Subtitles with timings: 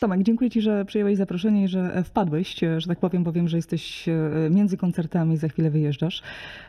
[0.00, 3.32] Tomek, dziękuję Ci, że przyjąłeś zaproszenie i że e, wpadłeś, e, że tak powiem, bo
[3.32, 4.14] wiem, że jesteś e,
[4.50, 6.22] między koncertami, za chwilę wyjeżdżasz,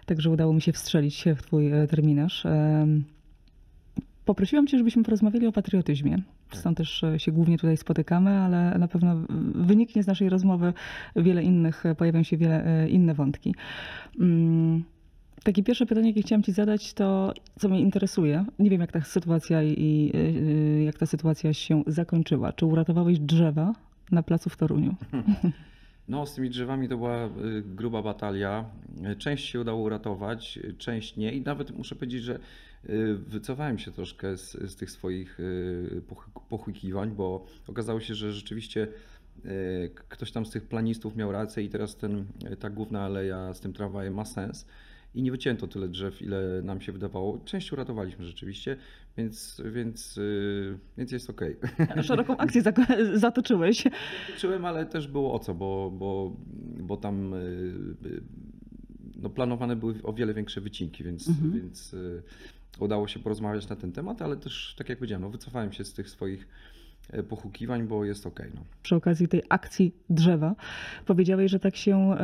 [0.06, 2.44] także udało mi się wstrzelić w Twój terminarz.
[4.26, 6.18] Poprosiłam Cię, żebyśmy porozmawiali o patriotyzmie.
[6.54, 9.16] Stąd też się głównie tutaj spotykamy, ale na pewno
[9.56, 10.74] wyniknie z naszej rozmowy
[11.16, 13.56] wiele innych, pojawią się wiele inne wątki.
[15.44, 18.46] Takie pierwsze pytanie, jakie chciałam Ci zadać, to co mnie interesuje.
[18.60, 22.54] Nie wiem, jak ta sytuacja i y, jak ta sytuacja się zakończyła.
[22.54, 23.74] Czy uratowałeś drzewa
[24.12, 24.96] na placu w Toruniu?
[26.08, 27.30] No, z tymi drzewami to była y,
[27.66, 28.66] gruba batalia.
[29.18, 31.34] Część się udało uratować, część nie.
[31.34, 32.40] I nawet muszę powiedzieć, że
[32.90, 35.40] y, wycofałem się troszkę z, z tych swoich
[36.08, 38.88] poch- pochukiwań, bo okazało się, że rzeczywiście
[40.10, 42.26] ktoś tam z tych planistów miał rację i teraz ten,
[42.60, 44.66] ta główna aleja z tym tramwajem ma sens.
[45.16, 47.38] I nie wycięto tyle drzew, ile nam się wydawało.
[47.46, 48.78] Część uratowaliśmy rzeczywiście,
[49.18, 51.56] więc, więc, y, więc jest okej.
[52.02, 52.62] Szeroką akcję
[53.14, 53.84] zatoczyłeś.
[54.38, 56.36] Czułem, ale też było o co, bo, bo,
[56.80, 57.38] bo tam y,
[58.06, 58.22] y,
[59.16, 61.52] no, planowane były o wiele większe wycinki, więc, Mhm.
[61.52, 61.96] więc
[62.80, 65.94] udało się porozmawiać na ten temat, ale też, tak jak powiedziałem, no, wycofałem się z
[65.94, 66.48] tych swoich
[67.30, 68.52] pochukiwań, bo jest okej.
[68.56, 68.62] no.
[68.84, 70.56] Przy okazji tej akcji drzewa
[71.06, 72.16] powiedziałeś, że tak się,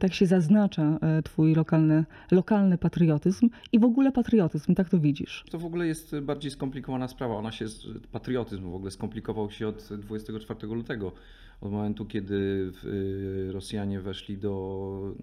[0.00, 5.44] tak się zaznacza e, twój lokalny, lokalny patriotyzm i w ogóle patriotyzm, tak to widzisz.
[5.50, 7.34] To w ogóle jest bardziej skomplikowana sprawa.
[7.34, 7.66] Ona się,
[8.12, 11.12] patriotyzm w ogóle skomplikował się od 24 lutego,
[11.60, 15.14] od momentu, kiedy w- Rosjanie weszli do,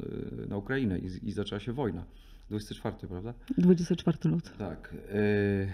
[0.43, 2.03] y, na Ukrainę i, i zaczęła się wojna.
[2.49, 3.33] 24, prawda?
[3.57, 4.49] 24 luty.
[4.57, 4.93] Tak.
[4.93, 5.67] y,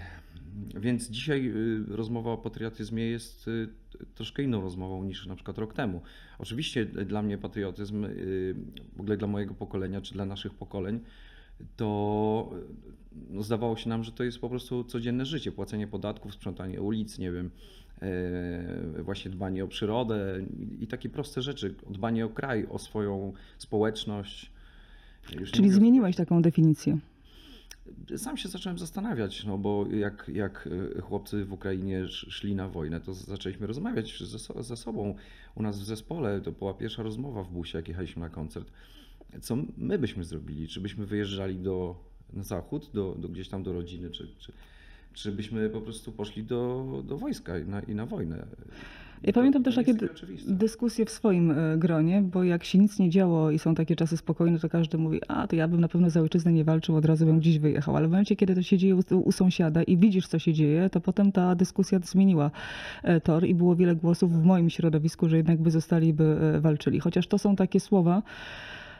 [0.80, 3.68] Więc dzisiaj y, rozmowa o patriotyzmie jest y,
[4.14, 6.00] troszkę inną rozmową niż na przykład rok temu.
[6.38, 8.54] Oczywiście dla mnie patriotyzm, y,
[8.96, 11.00] w ogóle dla mojego pokolenia czy dla naszych pokoleń,
[11.76, 16.34] to y, no, zdawało się nam, że to jest po prostu codzienne życie, płacenie podatków,
[16.34, 17.50] sprzątanie ulic, nie wiem,
[18.98, 20.42] y, właśnie dbanie o przyrodę
[20.80, 24.50] i- takie proste rzeczy, dbanie o kraj, o swoją społeczność.
[25.40, 26.98] Już Czyli mówię o zmieniłeś taką definicję.
[28.16, 32.68] Sam się zacząłem zastanawiać, no bo jak, jak e, chłopcy w Ukrainie sz- szli na
[32.68, 35.14] wojnę, to zaczęliśmy rozmawiać ze, ze sobą.
[35.54, 38.70] U nas w zespole to była pierwsza rozmowa w busie, jak jechaliśmy na koncert.
[39.40, 40.68] Co my byśmy zrobili?
[40.68, 41.96] Czy byśmy wyjeżdżali do,
[42.32, 44.52] na zachód, do, do gdzieś tam do rodziny, czy, czy,
[45.12, 48.46] czy byśmy po prostu poszli do, do wojska i na, i na wojnę?
[49.22, 49.94] Ja pamiętam też takie
[50.48, 54.16] dyskusje w swoim e, gronie, bo jak się nic nie działo i są takie czasy
[54.16, 57.04] spokojne, to każdy mówi, a to ja bym na pewno za ojczyznę nie walczył, od
[57.04, 57.96] razu bym gdzieś wyjechał.
[57.96, 60.90] Ale w momencie, kiedy to się dzieje u, u sąsiada i widzisz, co się dzieje,
[60.90, 62.50] to potem ta dyskusja zmieniła
[63.02, 66.60] e, tor i było wiele głosów w moim środowisku, że jednak by zostali, by e,
[66.60, 67.00] walczyli.
[67.00, 68.22] Chociaż to są takie słowa,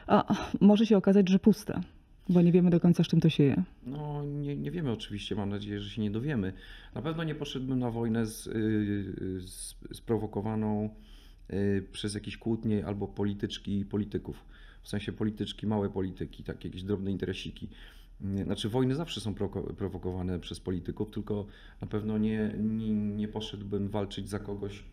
[0.07, 1.81] a może się okazać, że puste,
[2.29, 3.63] bo nie wiemy do końca, z czym to się je.
[3.85, 6.53] No, nie, nie wiemy oczywiście, mam nadzieję, że się nie dowiemy.
[6.95, 10.89] Na pewno nie poszedłbym na wojnę z, yy, z, sprowokowaną
[11.49, 14.45] yy, przez jakieś kłótnie albo polityczki polityków.
[14.83, 17.69] W sensie polityczki, małe polityki, takie jakieś drobne interesiki.
[18.43, 19.35] Znaczy wojny zawsze są
[19.77, 21.45] prowokowane przez polityków, tylko
[21.81, 24.83] na pewno nie, nie, nie poszedłbym walczyć za kogoś,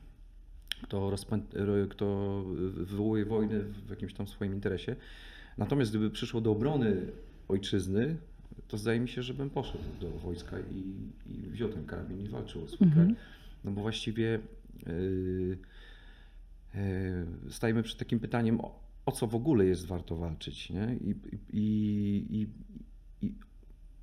[0.82, 2.42] kto, rozpę- ro- kto
[2.74, 4.96] wywołuje wojny w jakimś tam swoim interesie.
[5.58, 6.96] Natomiast gdyby przyszło do obrony
[7.48, 8.16] ojczyzny,
[8.68, 10.94] to zdaje mi się, że bym poszedł do wojska i,
[11.32, 13.06] i wziął ten karabin i walczył o swój Mhm.
[13.06, 13.16] kraj.
[13.64, 14.38] No bo właściwie
[14.86, 15.58] yy,
[16.74, 20.96] yy, stajemy przed takim pytaniem, o, o co w ogóle jest warto walczyć, nie?
[21.00, 21.14] I,
[21.52, 22.48] i,
[23.22, 23.32] i,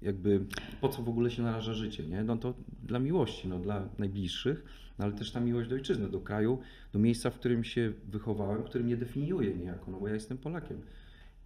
[0.01, 0.45] jakby
[0.81, 2.23] po co w ogóle się naraża życie, nie?
[2.23, 2.53] No to
[2.83, 4.65] dla miłości, no dla najbliższych,
[4.99, 6.59] no ale też ta miłość do ojczyzny, do kraju,
[6.93, 10.81] do miejsca, w którym się wychowałem, który mnie definiuje niejako, no bo ja jestem Polakiem.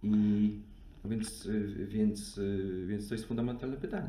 [0.02, 0.50] I
[1.04, 4.08] no więc, y, więc, y, więc to jest fundamentalne pytanie.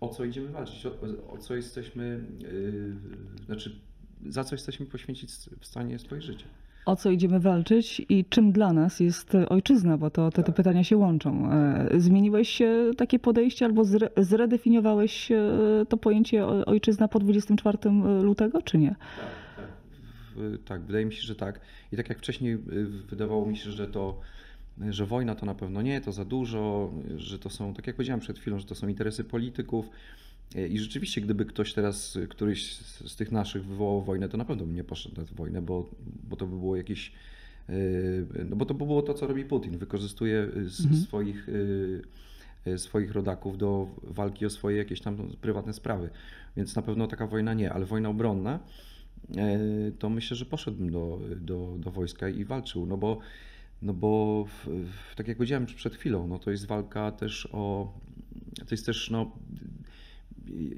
[0.00, 0.86] O co idziemy walczyć?
[0.86, 0.92] O,
[1.32, 3.76] o co jesteśmy, yy, znaczy
[4.28, 6.44] za co jesteśmy poświęcić w stanie swoje życie?
[6.86, 10.52] O co idziemy walczyć i czym dla nas jest e, ojczyzna, bo to, te, te
[10.52, 11.52] pytania się łączą.
[11.52, 12.62] E, Zmieniłeś
[12.96, 15.28] takie podejście albo zre, zredefiniowałeś
[15.88, 17.78] to pojęcie ojczyzna po 24
[18.22, 18.88] lutego, czy nie?
[18.88, 19.66] Tak, tak.
[20.36, 21.60] W- tak, wydaje mi się, że tak.
[21.92, 24.20] I tak jak wcześniej y, wydawało mi się, że to,
[24.90, 28.20] że wojna to na pewno nie, to za dużo, że to są, tak jak powiedziałem
[28.20, 29.90] przed chwilą, że to są interesy polityków.
[30.70, 34.74] I rzeczywiście, gdyby ktoś teraz, któryś z, tych naszych wywołał wojnę, to na pewno bym
[34.76, 35.90] nie poszedł na tę wojnę, bo,
[36.28, 37.12] bo to by było jakieś.
[37.70, 39.78] y, No bo to by było to, co robi Putin.
[39.78, 41.00] Wykorzystuje s- Mhm.
[41.02, 46.10] swoich, y, swoich rodaków do walki o swoje jakieś tam prywatne sprawy.
[46.56, 48.58] Więc na pewno taka wojna nie, ale wojna obronna
[49.36, 49.58] e,
[49.98, 53.18] to myślę, że poszedłbym do, do, do wojska i walczył, no bo,
[53.82, 57.92] no bo w, w, tak jak powiedziałem przed chwilą, no to jest walka też o,
[58.56, 59.38] to jest też no,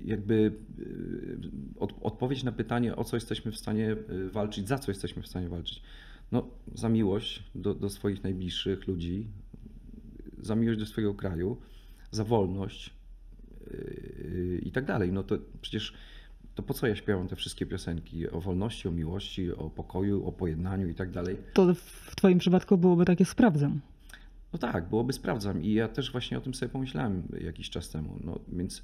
[0.04, 1.38] jakby y,
[1.78, 5.26] od, odpowiedź na pytanie, o co jesteśmy w stanie y, walczyć, za co jesteśmy w
[5.26, 5.82] stanie walczyć.
[6.32, 9.26] No, za miłość do, do swoich najbliższych ludzi,
[10.38, 11.56] za miłość do swojego kraju,
[12.10, 12.94] za wolność
[13.70, 15.12] yy, i tak dalej.
[15.12, 15.94] No to przecież
[16.54, 20.32] to po co ja śpiewam te wszystkie piosenki o wolności, o miłości, o pokoju, o
[20.32, 21.36] pojednaniu i tak dalej.
[21.52, 23.80] To w Twoim przypadku byłoby takie sprawdzam.
[24.52, 28.18] No tak, byłoby sprawdzam i ja też właśnie o tym sobie pomyślałem jakiś czas temu.
[28.24, 28.82] No więc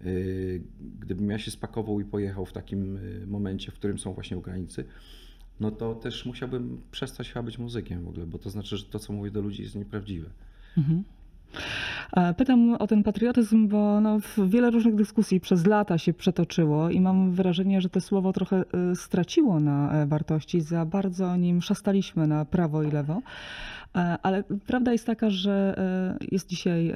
[0.00, 0.62] yy,
[1.00, 4.84] gdybym ja się spakował i pojechał w takim yy, momencie, w którym są właśnie Ukraińcy,
[5.60, 8.98] no to też musiałbym przestać chyba być muzykiem w ogóle, bo to znaczy, że to,
[8.98, 10.30] co mówię do ludzi jest nieprawdziwe.
[10.76, 11.04] Mhm.
[12.12, 17.00] E, Pytam o ten patriotyzm, bo no, wiele różnych dyskusji przez lata się przetoczyło i
[17.00, 20.60] mam wrażenie, że to słowo trochę e, straciło na e, wartości.
[20.60, 23.22] Za bardzo nim szastaliśmy na prawo i lewo.
[24.22, 25.74] Ale prawda jest taka, że
[26.30, 26.92] jest dzisiaj,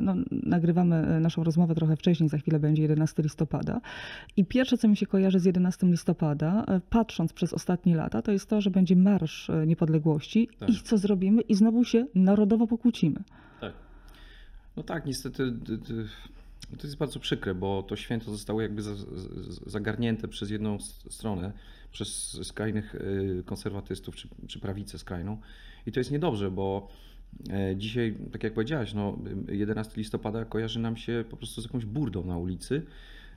[0.00, 3.80] no, nagrywamy naszą rozmowę trochę wcześniej, za chwilę będzie 11 listopada.
[4.36, 8.48] I pierwsze, co mi się kojarzy z 11 listopada, patrząc przez ostatnie lata, to jest
[8.48, 10.70] to, że będzie Marsz Niepodległości Tak.
[10.70, 11.42] i co zrobimy?
[11.42, 13.20] I znowu się narodowo pokłócimy.
[14.74, 14.76] Tak.
[14.76, 15.52] No tak, niestety
[16.78, 18.82] to jest bardzo przykre, bo to święto zostało jakby
[19.66, 20.78] zagarnięte przez jedną
[21.10, 21.52] stronę,
[21.92, 25.38] przez skrajnych y, konserwatystów czy, czy prawicę skrajną.
[25.86, 26.88] I to jest niedobrze, bo
[27.50, 29.18] e, dzisiaj, tak jak powiedziałaś, no,
[29.48, 32.82] 11 listopada kojarzy nam się po prostu z jakąś burdą na ulicy,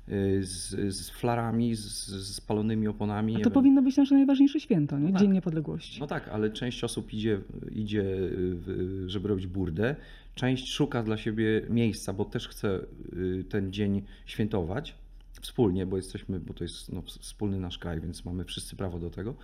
[0.10, 3.36] y, z, z flarami, z, z spalonymi oponami.
[3.36, 5.12] A to powinno być nasze najważniejsze święto, nie?
[5.12, 5.36] No Dzień tak.
[5.36, 6.00] Niepodległości.
[6.00, 7.42] No tak, ale część osób idzie,
[7.72, 8.04] idzie,
[8.40, 9.96] w- żeby robić burdę,
[10.38, 12.80] część szuka dla siebie miejsca, bo też chce
[13.14, 14.96] y, ten dzień świętować
[15.42, 19.10] wspólnie, bo jesteśmy, bo to jest no, wspólny nasz kraj, więc mamy wszyscy prawo do
[19.10, 19.36] tego,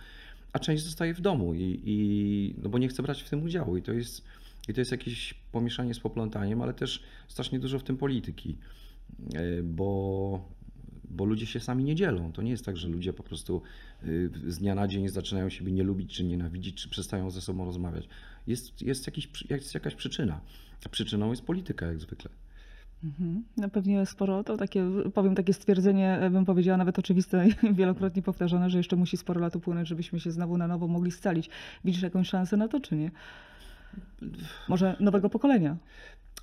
[0.52, 3.76] a część zostaje w domu i, i no bo nie chce brać w tym udziału
[3.76, 4.24] i to jest,
[4.68, 8.58] i to jest jakieś pomieszanie z poplątaniem, ale też strasznie dużo w tym polityki,
[9.34, 10.54] y, bo
[11.14, 12.32] bo ludzie się sami nie dzielą.
[12.32, 13.62] To nie jest tak, że ludzie po prostu
[14.04, 17.64] y, z dnia na dzień zaczynają siebie nie lubić, czy nienawidzić, czy przestają ze sobą
[17.64, 18.08] rozmawiać.
[18.46, 20.40] Jest, jest, jakiś, jest jakaś przyczyna.
[20.86, 22.30] A przyczyną jest polityka, jak zwykle.
[23.04, 23.44] Mhm.
[23.56, 27.46] No pewnie sporo, to takie, powiem takie stwierdzenie, e, bym powiedziała nawet oczywiste,
[27.78, 31.50] wielokrotnie powtarzane, że jeszcze musi sporo lat upłynąć, żebyśmy się znowu na nowo mogli scalić.
[31.84, 33.10] Widzisz jakąś szansę na to, czy nie?
[34.68, 35.76] Może nowego pokolenia?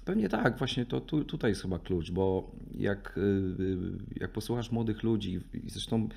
[0.06, 4.72] Pewnie tak, właśnie to tu, tutaj jest chyba klucz, bo jak, y, y, jak posłuchasz
[4.72, 6.10] młodych ludzi, i zresztą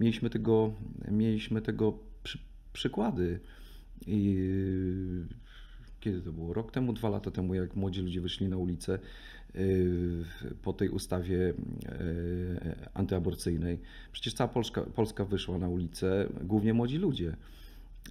[0.00, 0.72] mieliśmy tego,
[1.10, 2.38] mieliśmy tego przy,
[2.72, 3.40] przykłady.
[4.06, 5.34] I, y,
[6.00, 6.52] kiedy to było?
[6.54, 8.98] Rok temu, dwa lata temu, jak młodzi ludzie wyszli na ulicę
[9.56, 10.24] y,
[10.62, 11.54] po tej ustawie y,
[12.94, 13.78] antyaborcyjnej.
[14.12, 17.36] Przecież cała Polska, Polska wyszła na ulicę, głównie młodzi ludzie.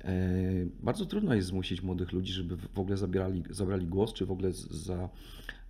[0.03, 4.31] E, Bardzo trudno jest zmusić młodych ludzi, żeby w ogóle zabierali, zabrali głos, czy w
[4.31, 5.09] ogóle za,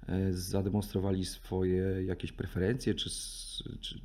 [0.07, 3.09] e, zademonstrowali swoje jakieś preferencje, czy,
[3.81, 3.99] czy,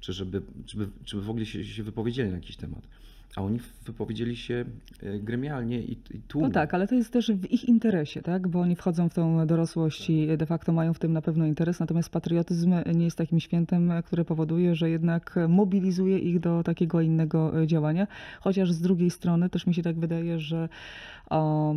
[0.00, 2.88] czy żeby, żeby, żeby w ogóle się, się wypowiedzieli na jakiś temat.
[3.36, 4.64] A oni wypowiedzieli się
[5.02, 6.48] e, gremialnie i, i tłumnie.
[6.48, 8.48] No tak, ale to jest też w ich interesie, tak?
[8.48, 11.80] Bo oni wchodzą w tą dorosłość i de facto mają w tym na pewno interes,
[11.80, 17.62] natomiast patriotyzm nie jest takim świętem, które powoduje, że jednak mobilizuje ich do takiego innego
[17.62, 18.06] e, działania.
[18.40, 20.68] Chociaż z drugiej strony też mi się tak wydaje, że
[21.30, 21.74] o,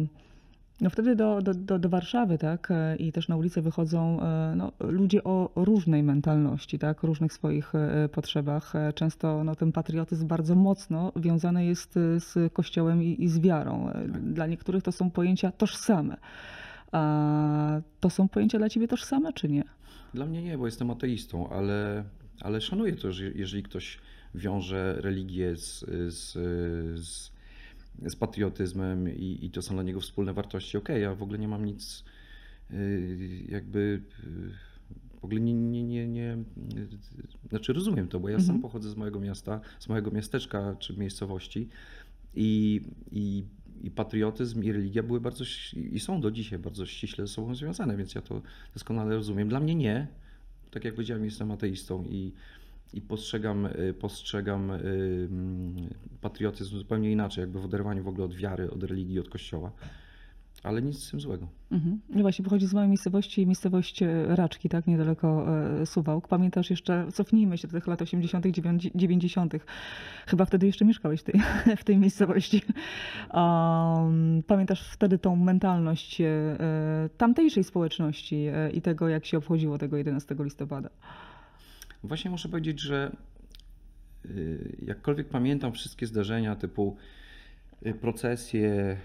[0.82, 4.54] no wtedy do, do, do, do Warszawy, tak, e, i też na ulicę wychodzą e,
[4.56, 8.74] no, ludzie o różnej mentalności, tak, różnych swoich e, potrzebach.
[8.96, 13.90] Często no, ten patriotyzm bardzo mocno wiązany jest z Kościołem i, i z wiarą.
[13.90, 16.18] E, Dla niektórych to są pojęcia tożsame.
[16.92, 19.64] A to są pojęcia dla ciebie tożsame, czy nie?
[20.14, 22.04] Dla mnie nie, bo jestem ateistą, ale,
[22.42, 24.00] ale szanuję to, że jeżeli ktoś
[24.36, 26.32] wiąże religię z, z,
[27.08, 27.31] z,
[28.06, 30.78] z patriotyzmem i, i to są dla niego wspólne wartości.
[30.78, 32.04] Okej, ja w ogóle nie mam nic
[32.72, 34.72] y, jakby y,
[35.22, 36.38] w ogóle nie, nie, nie, nie
[37.50, 38.62] znaczy rozumiem to, bo ja sam Mhm.
[38.62, 41.70] pochodzę z małego miasta, z małego miasteczka czy miejscowości
[42.36, 42.82] i,
[43.12, 43.44] i,
[43.84, 45.44] i patriotyzm i religia były bardzo
[45.76, 48.42] i są do dzisiaj bardzo ściśle ze sobą związane, więc ja to
[48.74, 49.50] doskonale rozumiem.
[49.50, 50.08] Dla mnie nie.
[50.72, 52.32] Tak jak powiedziałem, jestem ateistą i,
[52.94, 54.78] i postrzegam, y, postrzegam y,
[55.32, 55.90] mm,
[56.22, 59.72] patriotyzm zupełnie inaczej, jakby w oderwaniu w ogóle od wiary, od religii, od kościoła.
[60.64, 61.48] Ale nic z tym złego.
[61.72, 62.00] Mhm.
[62.10, 65.46] No właśnie, pochodzi z małej miejscowości, miejscowość e, Raczki, tak, niedaleko
[65.82, 66.28] e, Suwałk.
[66.28, 68.46] Pamiętasz jeszcze, cofnijmy się do tych lat 80.,
[68.96, 69.54] 90.
[70.28, 71.22] Chyba wtedy jeszcze mieszkałeś
[71.78, 72.62] w tej, miejscowości.
[73.34, 76.58] Um, pamiętasz wtedy tą mentalność e,
[77.18, 80.90] tamtejszej społeczności i tego, jak się obchodziło tego 11 listopada?
[82.04, 83.16] Właśnie muszę powiedzieć, że
[84.26, 86.98] y, jakkolwiek pamiętam wszystkie zdarzenia typu
[87.86, 88.98] y, procesje,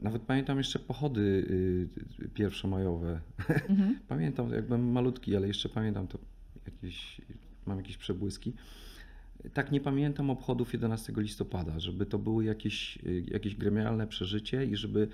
[0.00, 1.20] nawet pamiętam jeszcze pochody
[2.20, 3.20] y, pierwszomajowe.
[3.68, 3.98] Mhm.
[4.08, 6.18] Pamiętam, jak byłem malutki, ale jeszcze pamiętam to
[6.66, 7.20] jakieś,
[7.66, 8.52] mam jakieś przebłyski.
[9.54, 15.08] Tak nie pamiętam obchodów 11 listopada, żeby to były jakieś, jakieś gremialne przeżycie i żeby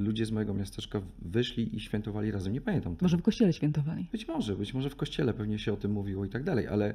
[0.00, 2.52] ludzie z mojego miasteczka wyszli i świętowali razem.
[2.52, 3.04] Nie pamiętam tego.
[3.04, 4.06] Może w kościele świętowali.
[4.12, 6.94] Być może, być może w kościele pewnie się o tym mówiło i tak dalej, ale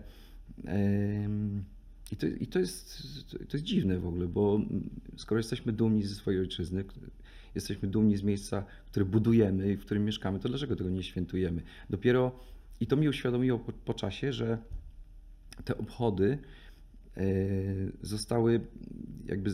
[2.12, 4.60] i, to, i to, jest, to jest dziwne w ogóle, bo
[5.18, 6.86] skoro jesteśmy dumni ze swojej ojczyzny,
[7.56, 11.62] jesteśmy dumni z miejsca, które budujemy i w którym mieszkamy, to dlaczego tego nie świętujemy?
[11.90, 12.40] Dopiero
[12.80, 14.58] i to mi uświadomiło po, po czasie, że
[15.66, 16.38] te obchody
[18.02, 18.62] zostały
[19.26, 19.52] jakby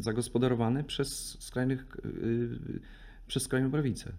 [0.00, 2.80] zagospodarowane przez skrajnych, y,
[3.26, 4.12] przez skrajną prawicę.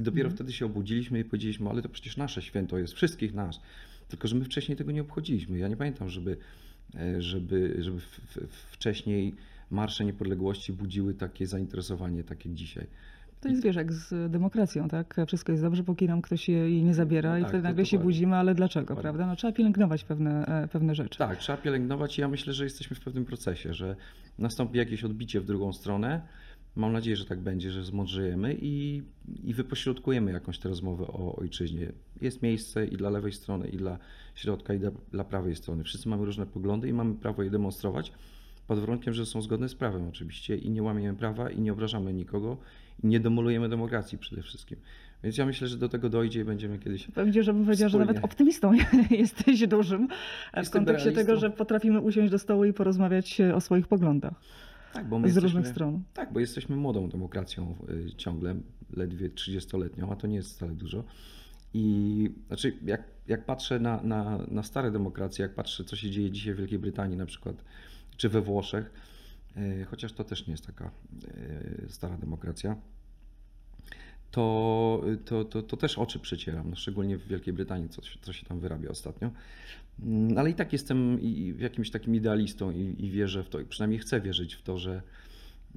[0.00, 0.36] I dopiero Mhm.
[0.36, 3.60] wtedy się obudziliśmy i powiedzieliśmy, ale to przecież nasze święto jest, wszystkich nas.
[4.08, 5.58] Tylko, że my wcześniej tego nie obchodziliśmy.
[5.58, 6.36] Ja nie pamiętam, żeby,
[6.94, 9.34] e, żeby, żeby w, w, wcześniej
[9.70, 12.86] marsze niepodległości budziły takie zainteresowanie, tak jak dzisiaj.
[13.40, 15.16] To jest wiesz, jak z demokracją, tak?
[15.26, 17.98] Wszystko jest dobrze, póki nam ktoś jej nie zabiera No i tak, wtedy nagle się
[17.98, 19.02] budzimy, ale dlaczego, Dokładnie.
[19.02, 19.26] prawda?
[19.26, 21.18] No trzeba pielęgnować pewne, e, pewne rzeczy.
[21.18, 23.96] Tak, trzeba pielęgnować i ja myślę, że jesteśmy w pewnym procesie, że
[24.38, 26.20] nastąpi jakieś odbicie w drugą stronę.
[26.76, 29.02] Mam nadzieję, że tak będzie, że zmądrzejemy i,
[29.44, 31.92] i wypośrodkujemy jakąś tę rozmowę o ojczyźnie.
[32.20, 33.98] Jest miejsce i dla lewej strony, i dla
[34.34, 35.84] środka, i dla, dla prawej strony.
[35.84, 38.12] Wszyscy mamy różne poglądy i mamy prawo je demonstrować,
[38.66, 42.12] pod warunkiem, że są zgodne z prawem oczywiście i nie łamiemy prawa i nie obrażamy
[42.12, 42.56] nikogo
[43.02, 44.78] i nie demolujemy demokracji przede wszystkim.
[45.24, 48.06] Więc ja myślę, że do tego dojdzie i będziemy kiedyś Powiedział, żebym powiedziała, że Wspólnie.
[48.06, 48.72] nawet optymistą
[49.10, 50.08] jesteś dużym e,
[50.54, 51.48] w Jestem kontekście tego, realistą.
[51.48, 54.34] że potrafimy usiąść do stołu i porozmawiać e, o swoich poglądach
[54.92, 56.02] tak, bo my z różnych jesteśmy- stron.
[56.14, 57.76] Tak, bo jesteśmy młodą demokracją
[58.10, 58.54] y, ciągle,
[58.96, 61.04] ledwie 30-letnią, a to nie jest wcale dużo.
[61.74, 66.30] I znaczy, jak, jak patrzę na, na, na stare demokracje, jak patrzę, co się dzieje
[66.30, 67.64] dzisiaj w Wielkiej Brytanii na przykład,
[68.16, 68.90] czy we Włoszech,
[69.86, 70.90] chociaż to też nie jest taka
[71.24, 72.76] y, stara demokracja,
[74.30, 78.46] to, to, to, to też oczy przecieram, no szczególnie w Wielkiej Brytanii, co, co się
[78.46, 79.30] tam wyrabia ostatnio.
[80.02, 81.18] Mm, Ale i tak jestem
[81.58, 85.02] jakimś takim idealistą i, i wierzę w to, przynajmniej chcę wierzyć w to, że,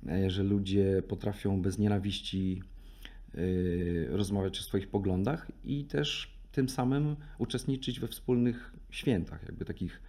[0.10, 2.62] e, że ludzie potrafią bez nienawiści
[4.10, 10.02] rozmawiać o swoich poglądach i też tym samym uczestniczyć we wspólnych świętach, jakby takich,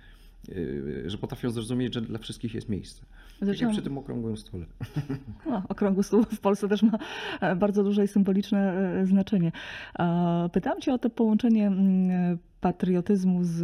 [1.06, 3.04] że potrafią zrozumieć, że dla wszystkich jest miejsce.
[3.44, 4.64] Zaczęłam- przy tym okrągłym stole.
[5.46, 6.98] No, okrągły stół w Polsce też ma
[7.40, 9.52] e, bardzo duże i symboliczne e, znaczenie.
[10.52, 13.62] Pytałam cię o to połączenie mm, patriotyzmu z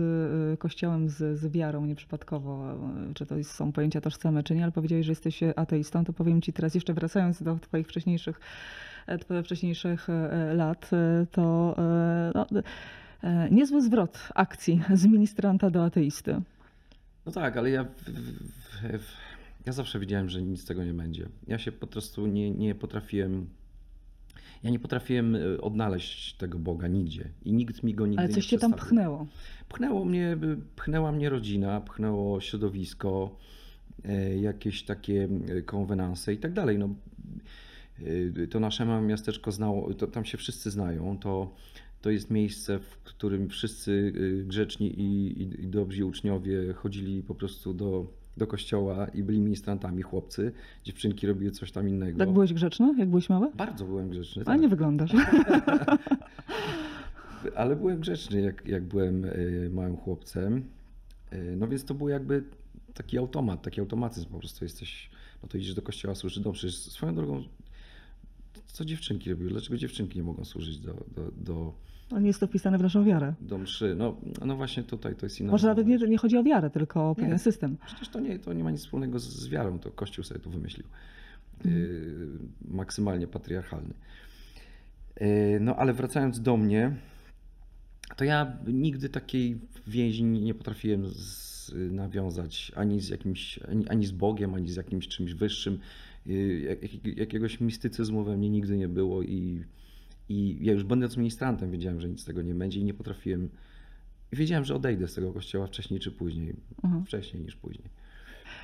[0.54, 2.78] e, kościołem, z, z wiarą nieprzypadkowo.
[3.14, 6.52] Czy to są pojęcia tożsame, czy nie, ale powiedziałeś, że jesteś ateistą, to powiem ci
[6.52, 8.40] teraz jeszcze wracając do twoich wcześniejszych,
[9.20, 10.08] twoich wcześniejszych
[10.54, 10.90] lat,
[11.30, 11.76] to
[12.34, 12.46] no,
[13.50, 16.40] niezły zwrot akcji z ministranta do ateisty.
[17.26, 19.16] No tak, ale ja, w, w, w,
[19.66, 21.28] ja zawsze wiedziałem, że nic z tego nie będzie.
[21.46, 23.46] Ja się po prostu nie, nie potrafiłem.
[24.62, 28.34] Ja nie potrafiłem e, odnaleźć tego Boga nigdzie i nikt mi go nigdy Ale nie
[28.34, 29.26] coś cię tam pchnęło.
[29.68, 30.36] Pchnęło mnie,
[30.76, 33.36] pchnęła mnie rodzina, pchnęło środowisko,
[34.04, 36.78] e, jakieś takie e, konwenanse i tak dalej.
[36.78, 36.94] No,
[38.42, 41.54] e, to nasze małe miasteczko znało, to, tam się wszyscy znają, to,
[42.00, 47.34] to jest miejsce, w którym wszyscy e, grzeczni i, i, i dobrzy uczniowie chodzili po
[47.34, 50.52] prostu do, do kościoła i byli ministrantami chłopcy,
[50.84, 52.18] dziewczynki robiły coś tam innego.
[52.18, 53.50] Tak byłeś grzeczny, jak byłeś mały?
[53.54, 54.42] Bardzo byłem grzeczny.
[54.42, 54.60] A tak.
[54.60, 55.10] nie wyglądasz.
[57.56, 60.64] Ale byłem grzeczny, jak, jak byłem y, małym chłopcem.
[61.32, 62.44] Y, No więc to był jakby
[62.94, 65.10] taki automat, taki automatyzm po prostu jesteś,
[65.42, 66.72] no to idziesz do kościoła, służysz do mszy.
[66.72, 67.44] Swoją drogą,
[68.66, 69.50] co dziewczynki robiły?
[69.50, 71.74] Dlaczego dziewczynki nie mogą służyć do, do, do,
[72.10, 73.34] Ale nie jest to wpisane w naszą wiarę.
[73.40, 73.94] do mszy?
[73.98, 77.10] No, no właśnie tutaj to jest inna Może nawet nie, nie chodzi o wiarę, tylko
[77.10, 77.76] o pewien system.
[77.86, 80.50] Przecież to nie, to nie ma nic wspólnego z, z wiarą, to Kościół sobie to
[80.50, 80.86] wymyślił.
[81.64, 81.82] Mhm.
[81.82, 82.38] Yy,
[82.74, 83.94] maksymalnie patriarchalny.
[85.20, 85.26] Yy,
[85.60, 86.96] no ale wracając do mnie,
[88.16, 91.50] to ja nigdy takiej więzi nie potrafiłem z,
[91.90, 95.78] nawiązać ani z jakimś, ani, ani z Bogiem, ani z jakimś czymś wyższym.
[96.68, 99.64] Jak, jak, jakiegoś mistycyzmu we mnie nigdy nie było i,
[100.30, 103.48] i ja już będąc ministrantem wiedziałem, że nic z tego nie będzie i nie potrafiłem.
[104.32, 106.54] i Wiedziałem, że odejdę z tego kościoła wcześniej czy później.
[106.84, 107.04] Mhm.
[107.04, 107.88] Wcześniej niż później.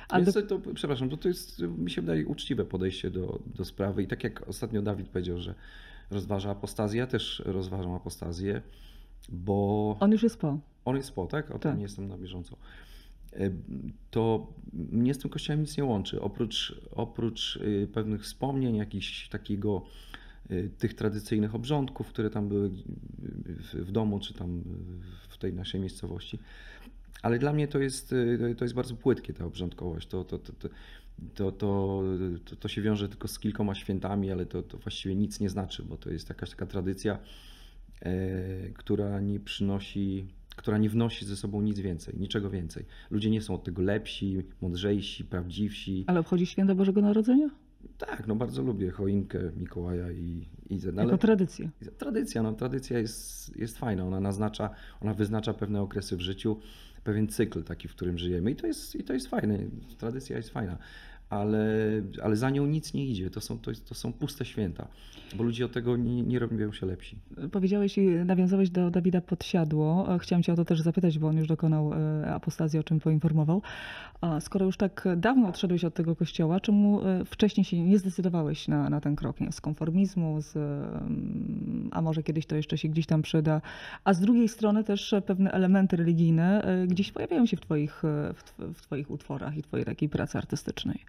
[0.09, 3.65] Ale Więc do- to, przepraszam, to, to jest, mi się wydaje, uczciwe podejście do, do
[3.65, 4.03] sprawy.
[4.03, 5.55] I tak jak ostatnio Dawid powiedział, że
[6.11, 8.61] rozważa apostazję, ja też rozważam apostazję,
[9.29, 10.59] bo On już jest po.
[10.85, 11.45] on jest po, tak?
[11.49, 11.75] O tym Tak.
[11.77, 12.57] nie jestem na bieżąco.
[13.33, 13.51] E,
[14.11, 16.21] To mnie z tym kościołem nic nie łączy.
[16.21, 19.81] Oprócz, oprócz y, pewnych wspomnień, jakichś takiego
[20.77, 22.71] tych tradycyjnych obrządków, które tam były
[23.73, 24.63] w, domu, czy tam
[25.29, 26.39] w tej naszej miejscowości.
[27.21, 30.07] Ale dla mnie to jest, y, to jest bardzo płytkie ta obrządkowość.
[30.07, 30.69] To, to, to,
[31.35, 35.49] to, to, to się wiąże tylko z kilkoma świętami, ale to, to właściwie nic nie
[35.49, 37.19] znaczy, bo to jest jakaś taka tradycja,
[38.01, 42.85] e, która nie przynosi która nie wnosi ze sobą nic więcej, niczego więcej.
[43.11, 46.03] Ludzie nie są od tego lepsi, mądrzejsi, prawdziwsi.
[46.07, 47.49] Ale obchodzi święto Bożego Narodzenia?
[47.97, 51.69] Tak, no bardzo lubię choinkę Mikołaja i, i no, ale Jako tradycję.
[51.97, 54.69] tradycja, no tradycja jest, jest fajna, ona naznacza,
[55.01, 56.59] ona wyznacza pewne okresy w życiu,
[57.03, 59.59] pewien cykl taki, w którym żyjemy i to jest, i to jest fajne,
[59.97, 60.77] tradycja jest fajna,
[61.29, 61.67] ale,
[62.23, 64.87] ale za nią nic nie idzie, to są, to, to są puste święta,
[65.35, 67.17] bo ludzie od tego nie, nie robią się lepsi.
[67.51, 70.07] Powiedziałeś i nawiązałeś do Dawida Podsiadło.
[70.19, 73.61] Chciałam cię o to też zapytać, bo on już dokonał e, apostazji, o czym poinformował.
[74.21, 78.67] A skoro już tak dawno odszedłeś od tego kościoła, czemu e, wcześniej się nie zdecydowałeś
[78.67, 79.39] na, na ten krok?
[79.39, 79.51] Nie?
[79.51, 83.61] Z konformizmu, z, mm, a może kiedyś to jeszcze się gdzieś tam przyda.
[84.03, 88.03] A z drugiej strony też pewne elementy religijne e, gdzieś pojawiają się w twoich,
[88.33, 91.05] w, w twoich utworach i twojej takiej pracy artystycznej.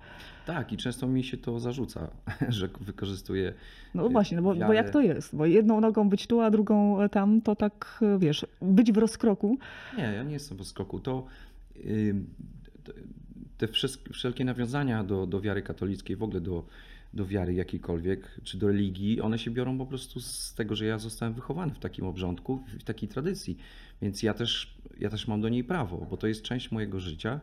[0.46, 2.10] Tak, i często mi się to zarzuca,
[2.48, 3.54] że wykorzystuję.
[3.94, 5.36] No właśnie, no bo, bo jak to jest?
[5.36, 9.58] Bo jedną nogą być tu, a drugą tam, to tak, e, wiesz, być w rozkroku.
[9.96, 11.00] Nie, ja nie jestem w skoku.
[11.00, 11.26] To
[13.58, 13.68] te
[14.12, 16.64] wszelkie nawiązania do, do wiary katolickiej, w ogóle do,
[17.14, 20.98] do wiary jakiejkolwiek, czy do religii, one się biorą po prostu z tego, że ja
[20.98, 23.58] zostałem wychowany w takim obrządku, w takiej tradycji.
[24.02, 27.40] Więc ja też, ja też mam do niej prawo, bo to jest część mojego życia,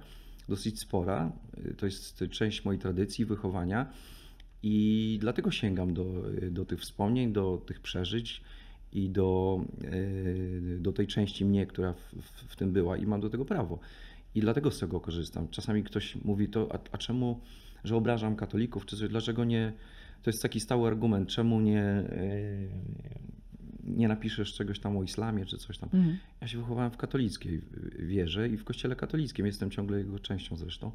[0.49, 1.31] dosyć spora.
[1.77, 3.93] To jest część mojej tradycji, wychowania.
[4.63, 6.05] I dlatego sięgam do,
[6.51, 8.41] do tych wspomnień, do tych przeżyć
[8.91, 13.21] i do, e, do tej części mnie, która w, w, w tym była i mam
[13.21, 13.79] do tego prawo.
[14.35, 15.47] I dlatego z tego korzystam.
[15.47, 17.39] Czasami ktoś mówi to, a, a czemu,
[17.83, 19.73] że obrażam katolików, czy coś, dlaczego nie,
[20.23, 22.05] to jest taki stały argument, czemu nie, e,
[23.85, 25.89] nie napiszesz czegoś tam o islamie, czy coś tam.
[25.93, 26.17] Mhm.
[26.41, 27.61] Ja się wychowałem w katolickiej
[27.99, 30.91] wierze i w kościele katolickim, jestem ciągle jego częścią zresztą.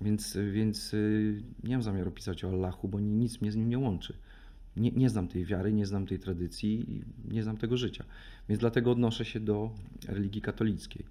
[0.00, 3.78] Więc, więc y, nie mam zamiaru pisać o Allahu, bo nic mnie z nim nie
[3.78, 4.14] łączy.
[4.76, 7.02] Nie, nie znam tej wiary, nie znam tej tradycji i
[7.34, 8.04] nie znam tego życia.
[8.48, 9.70] Więc dlatego odnoszę się do
[10.08, 11.04] religii katolickiej.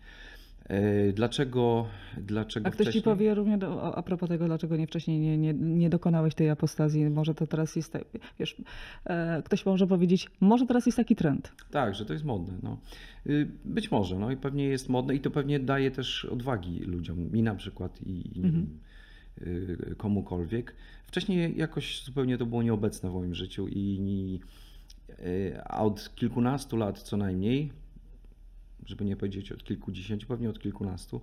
[0.69, 1.85] E, Dlaczego,
[2.17, 3.03] dlaczego A ktoś ci wcześniej?
[3.03, 7.09] powie równie do, a- propos tego, dlaczego nie wcześniej nie, nie, nie dokonałeś tej apostazji,
[7.09, 8.03] może to teraz jest, tak-
[8.39, 8.55] wiesz,
[9.05, 11.51] e, ktoś może powiedzieć, może teraz jest taki trend.
[11.71, 12.53] Tak, że to jest modne.
[12.63, 12.77] No.
[13.27, 17.31] Y, Być może, no i pewnie jest modne i to pewnie daje też odwagi ludziom,
[17.31, 18.79] mi na przykład i, i Mhm.
[19.41, 20.75] y, komukolwiek.
[21.07, 24.39] Wcześniej jakoś zupełnie to było nieobecne w moim życiu i, i
[25.25, 27.71] y, a od kilkunastu lat co najmniej,
[28.85, 31.21] żeby nie powiedzieć od kilkudziesięciu, pewnie od kilkunastu,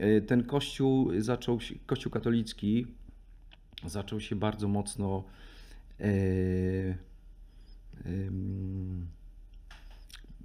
[0.00, 2.86] y, ten kościół zaczął się, kościół katolicki
[3.86, 5.24] zaczął się bardzo mocno
[8.06, 9.06] ym,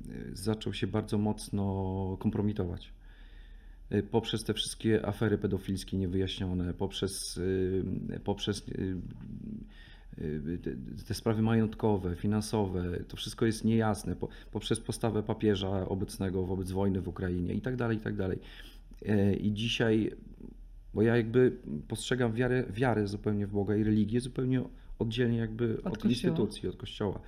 [0.10, 2.94] y, zaczął się bardzo mocno kompromitować.
[3.92, 7.84] Y, Poprzez te wszystkie afery pedofilskie niewyjaśnione, poprzez, y,
[8.24, 8.66] poprzez
[10.64, 16.72] te- te sprawy majątkowe, finansowe, to wszystko jest niejasne, po- poprzez postawę papieża obecnego wobec
[16.72, 18.40] wojny w Ukrainie i tak dalej, i tak dalej.
[19.02, 20.12] Y, I dzisiaj,
[20.94, 24.62] bo ja jakby postrzegam wiarę, wiarę zupełnie w Boga i religię zupełnie
[25.00, 27.20] oddzielnie jakby Od od, instytucji, od Kościoła.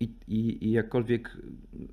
[0.00, 1.36] I, i, I jakkolwiek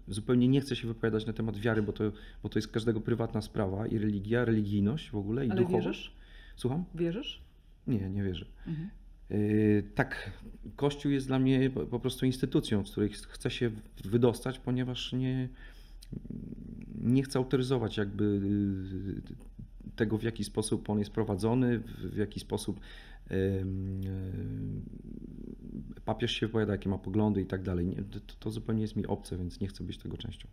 [0.07, 2.03] zupełnie nie chcę się wypowiadać na temat wiary, bo to,
[2.43, 5.85] bo to jest każdego prywatna sprawa i religia, religijność w ogóle i Ale duchowość.
[5.85, 6.11] wierzysz?
[6.55, 6.83] Słucham?
[6.95, 7.41] Wierzysz?
[7.87, 8.45] Nie, nie wierzę.
[8.67, 8.89] Mhm.
[9.29, 10.31] Yy, tak,
[10.75, 13.71] Kościół jest dla mnie po, prostu instytucją, z której ch- chcę się
[14.05, 15.49] wydostać, ponieważ nie,
[17.01, 19.35] nie chcę autoryzować jakby yy,
[19.95, 22.79] tego, w jaki sposób on jest prowadzony, w, jaki sposób
[23.29, 23.65] yy,
[26.05, 27.95] papież się wypowiada, jakie ma poglądy i tak dalej.
[28.39, 30.47] To, zupełnie jest mi obce, więc nie chcę być tego częścią.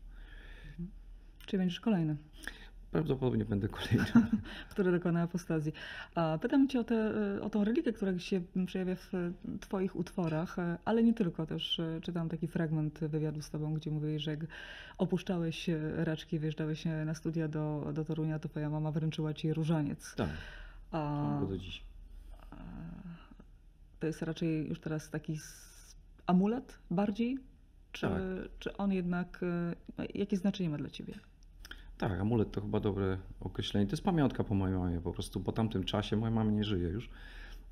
[1.46, 2.16] Czy będziesz kolejny,
[2.90, 4.04] Prawdopodobnie będę kolejny.
[4.70, 5.72] który dokona apostazji?
[6.14, 9.12] A pytam cię o, tę o tą religię, która się przejawia w
[9.60, 11.46] twoich utworach, e, ale nie tylko.
[11.46, 14.40] Też e, czytam taki fragment wywiadu z tobą, gdzie mówiłeś, że jak
[14.98, 19.52] opuszczałeś e, raczki, wjeżdżałeś e, na studia do, do Torunia, to twoja mama wręczyła ci
[19.52, 20.14] różaniec.
[20.14, 20.30] Tak,
[20.90, 21.82] A, bo do dziś.
[24.00, 25.38] to jest raczej już teraz taki
[26.26, 27.38] amulet bardziej?
[27.92, 28.22] Czy, Tak.
[28.58, 31.14] czy on jednak, e, no, jakie znaczenie ma dla ciebie?
[32.00, 33.86] Tak, amulet to chyba dobre określenie.
[33.86, 36.16] To jest pamiątka po mojej mamie, po prostu po tamtym czasie.
[36.16, 37.10] Moja mama nie żyje już,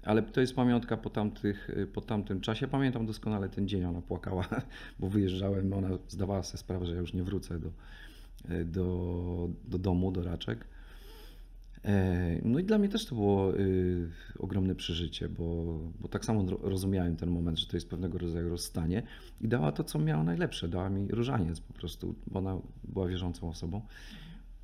[0.03, 2.69] ale to jest pamiątka po, tamtych, po tamtym czasie.
[2.69, 4.45] Pamiętam doskonale ten dzień, ona płakała,
[5.01, 7.71] bo wyjeżdżałem, ona zdawała sobie sprawę, że ja już nie wrócę do,
[8.65, 10.65] do, do domu, do raczek.
[11.85, 16.51] E, No i dla mnie też to było y, ogromne przeżycie, bo, bo tak samo
[16.51, 19.03] ro- rozumiałem ten moment, że to jest pewnego rodzaju rozstanie
[19.41, 20.69] i dała to, co miała najlepsze.
[20.69, 23.83] Dała mi różaniec po prostu, bo ona była wierzącą osobą.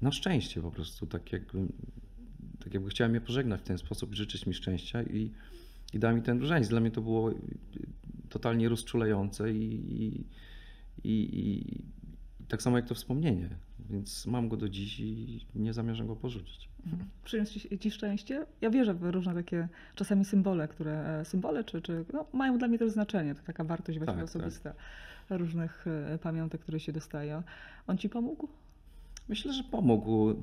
[0.03, 1.59] Na szczęście po prostu, tak jakby,
[2.64, 5.31] tak jakby chciała mnie pożegnać w ten sposób, życzyć mi szczęścia i,
[5.94, 6.68] i dała mi ten różaniec.
[6.68, 7.35] Dla mnie to było y,
[8.29, 9.64] totalnie rozczulające i,
[10.05, 10.24] i,
[11.05, 11.64] i, i
[12.48, 13.48] tak samo jak to wspomnienie.
[13.90, 16.73] więc mam go do dziś i nie zamierzam go porzucić.
[17.24, 18.46] Przyniósł ci, ci szczęście?
[18.60, 22.68] Ja wierzę w różne takie czasami symbole, które e, symbole czy, czy no, mają dla
[22.68, 23.34] mnie też znaczenie.
[23.34, 24.36] To taka wartość właśnie Tak, tak.
[24.36, 24.74] osobista
[25.30, 27.42] różnych e, pamiątek, które się dostaje.
[27.86, 28.48] On ci pomógł?
[29.28, 30.30] Myślę, że pomógł.
[30.30, 30.34] Y,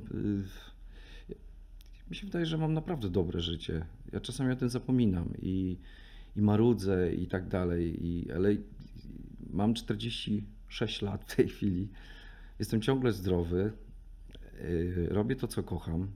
[2.09, 3.85] Mi się wydaje, że mam naprawdę dobre życie.
[4.13, 5.77] Ja czasami o tym zapominam i,
[6.35, 8.49] i marudzę i tak dalej, i, ale
[9.53, 11.87] mam 46 lat w tej chwili.
[12.59, 13.71] Jestem ciągle zdrowy.
[14.61, 16.07] y, Robię to, co kocham.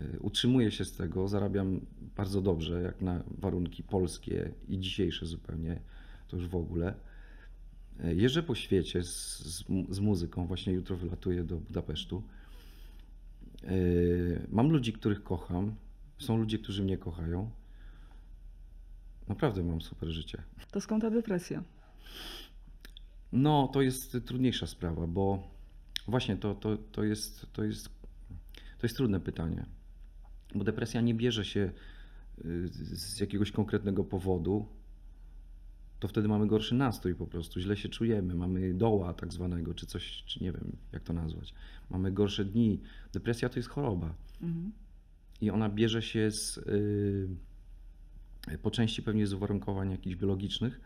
[0.00, 1.80] Y, Utrzymuję się z tego, zarabiam
[2.16, 5.80] bardzo dobrze, jak na warunki polskie i dzisiejsze zupełnie,
[6.28, 6.94] to już w ogóle.
[8.04, 12.22] Y, Jeżdżę po świecie z, z, z muzyką, właśnie jutro wylatuję do Budapesztu.
[13.64, 15.74] Y, Mam ludzi, których kocham,
[16.18, 17.50] są ludzie, którzy mnie kochają.
[19.28, 20.42] Naprawdę mam super życie.
[20.70, 21.62] To skąd ta depresja?
[23.32, 25.48] No, to jest trudniejsza sprawa, bo
[26.08, 27.88] właśnie to, to, to, jest, to, jest,
[28.78, 29.66] to jest trudne pytanie.
[30.54, 31.72] Bo depresja nie bierze się
[32.44, 34.66] y, z jakiegoś konkretnego powodu.
[36.00, 39.86] To wtedy mamy gorszy nastrój po prostu, źle się czujemy, mamy doła tak zwanego, czy
[39.86, 41.54] coś, czy nie wiem jak to nazwać.
[41.90, 42.80] Mamy gorsze dni.
[43.12, 44.14] Depresja to jest choroba.
[44.42, 44.72] Mhm.
[45.40, 47.28] I ona bierze się z, y,
[48.62, 50.80] po części pewnie z uwarunkowań jakichś biologicznych,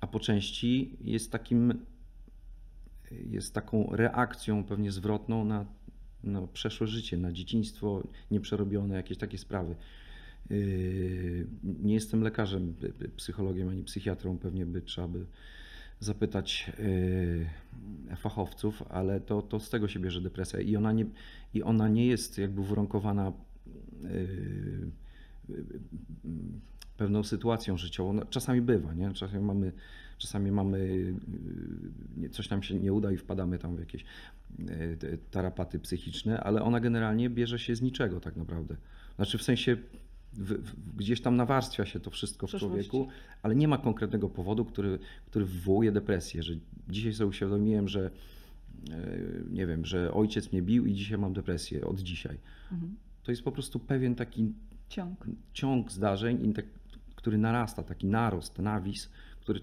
[0.00, 1.74] a po części jest takim,
[3.10, 5.66] jest taką reakcją pewnie zwrotną na,
[6.26, 9.74] na przeszłe życie, na dzieciństwo nieprzerobione, jakieś takie sprawy.
[10.50, 12.74] Y, Nie jestem lekarzem,
[13.16, 15.26] psychologiem ani psychiatrą, pewnie by trzeba by
[16.00, 17.46] zapytać y,
[18.16, 21.06] fachowców, ale to, to z tego się bierze depresja i ona nie,
[21.54, 23.32] i ona nie jest jakby uwarunkowana
[24.04, 24.08] y,
[25.50, 25.64] y,
[26.96, 28.12] pewną sytuacją życiową.
[28.12, 29.12] No, czasami bywa, nie?
[29.12, 29.72] Czasami mamy,
[30.18, 30.78] czasami mamy
[32.24, 34.04] y, coś nam się nie uda i wpadamy tam w jakieś
[34.60, 38.76] y, tarapaty psychiczne, ale ona generalnie bierze się z niczego tak naprawdę.
[39.16, 39.76] Znaczy w sensie
[40.32, 43.08] w, w, gdzieś tam nawarstwia się to wszystko w człowieku,
[43.42, 46.54] ale nie ma konkretnego powodu, który, który wywołuje depresję, że
[46.88, 48.10] dzisiaj sobie uświadomiłem, że
[48.90, 49.08] e,
[49.50, 52.38] nie wiem, że ojciec mnie bił i dzisiaj mam depresję od dzisiaj.
[52.72, 52.96] Mhm.
[53.22, 54.52] To jest po prostu pewien taki
[54.88, 55.26] Ciąg.
[55.52, 56.64] ciąg zdarzeń, tak,
[57.14, 59.60] który narasta, taki narost, nawis, który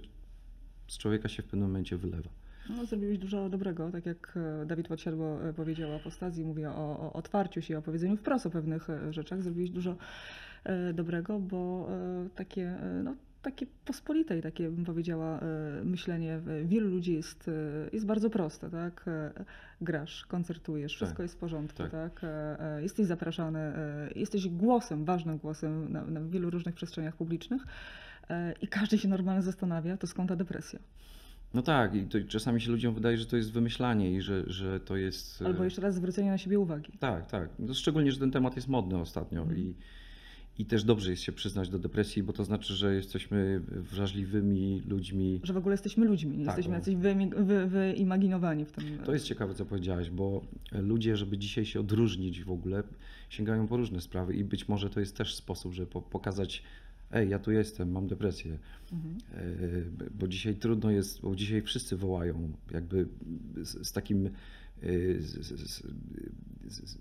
[0.88, 2.30] z człowieka się w pewnym momencie wylewa.
[2.70, 7.00] No, zrobiłeś dużo dobrego, tak jak e, Dawid Podsiadło e, powiedział o apostazji, mówię o,
[7.00, 9.42] o otwarciu się, o powiedzeniu wprost o pewnych e, rzeczach.
[9.42, 9.96] Zrobiłeś dużo
[10.94, 11.90] dobrego, bo
[12.36, 15.40] takie, no, takie pospolite i takie, bym powiedziała,
[15.84, 17.50] myślenie wielu ludzi jest,
[17.94, 19.06] jest bardzo proste, tak?
[19.82, 21.92] Grasz, koncertujesz, wszystko Tak, jest w porządku, tak.
[21.92, 22.22] tak?
[22.82, 23.60] Jesteś zapraszany,
[24.16, 27.62] jesteś głosem, ważnym głosem na, na wielu różnych przestrzeniach publicznych
[28.62, 30.80] i każdy się normalnie zastanawia, to skąd ta depresja?
[31.54, 34.80] No tak, i to czasami się ludziom wydaje, że to jest wymyślanie i że, że
[34.80, 35.42] to jest.
[35.42, 36.92] e, Albo jeszcze raz zwrócenie na siebie uwagi.
[37.00, 37.50] Tak, tak.
[37.60, 39.60] No, szczególnie, że ten temat jest modny ostatnio Mhm.
[39.60, 39.76] i,
[40.60, 45.40] i też dobrze jest się przyznać do depresji, bo to znaczy, że jesteśmy wrażliwymi ludźmi.
[45.44, 46.78] Że w ogóle jesteśmy ludźmi, nie Tak, jesteśmy no.
[46.78, 48.98] jacyś wy, wyimaginowani w tym.
[49.06, 52.84] To jest ciekawe, co powiedziałaś, bo ludzie, żeby dzisiaj się odróżnić w ogóle,
[53.30, 56.64] sięgają po różne sprawy i być może to jest też sposób, żeby po- pokazać,
[57.14, 58.58] ej, ja tu jestem, mam depresję.
[58.92, 59.18] Mhm.
[59.34, 63.08] E, Bo dzisiaj trudno jest, bo dzisiaj wszyscy wołają, jakby
[63.58, 64.32] z, z takim, e,
[65.20, 65.84] z, z,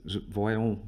[0.04, 0.78] że wołają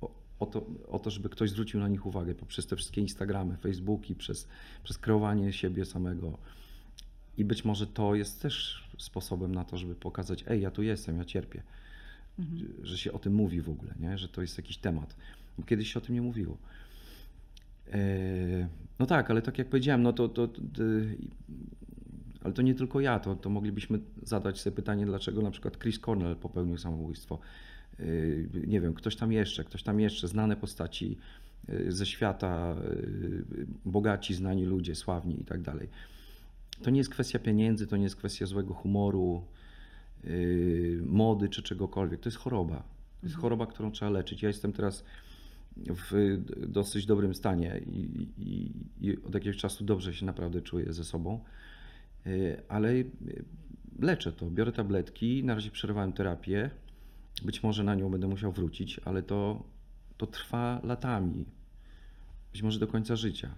[0.00, 3.56] o, o, to, o to, żeby ktoś zwrócił na nich uwagę poprzez te wszystkie Instagramy,
[3.56, 4.48] Facebooki, przez,
[4.84, 6.38] przez kreowanie siebie samego.
[7.38, 11.18] I być może to jest też sposobem na to, żeby pokazać, ej, ja tu jestem,
[11.18, 11.62] ja cierpię.
[12.38, 12.72] Mhm.
[12.82, 14.18] Że się o tym mówi w ogóle, nie?
[14.18, 15.16] że to jest jakiś temat.
[15.58, 16.58] Bo kiedyś się o tym nie mówiło.
[17.92, 20.58] E, No tak, ale tak jak powiedziałem, no to, to, to,
[22.44, 25.98] ale to nie tylko ja, to, to moglibyśmy zadać sobie pytanie, dlaczego na przykład Chris
[25.98, 27.38] Cornell popełnił samobójstwo.
[28.00, 28.04] E,
[28.66, 31.18] Nie wiem, ktoś tam jeszcze, ktoś tam jeszcze, znane postaci
[31.68, 32.76] e, ze świata,
[33.84, 35.88] bogaci, znani ludzie, sławni i tak dalej.
[36.82, 39.44] To nie jest kwestia pieniędzy, to nie jest kwestia złego humoru,
[41.06, 42.20] mody czy czegokolwiek.
[42.20, 42.82] To jest choroba.
[43.20, 44.42] To jest choroba, którą trzeba leczyć.
[44.42, 45.04] Ja jestem teraz
[45.76, 51.04] w dosyć dobrym stanie i, i, i od jakiegoś czasu dobrze się naprawdę czuję ze
[51.04, 51.40] sobą,
[52.26, 53.06] Yy, ale yy,
[53.98, 54.50] leczę to.
[54.50, 56.70] Biorę tabletki, na razie przerwałem terapię.
[57.44, 59.62] Być może na nią będę musiał wrócić, ale to,
[60.16, 61.44] to trwa latami.
[62.52, 63.50] Być może do końca życia.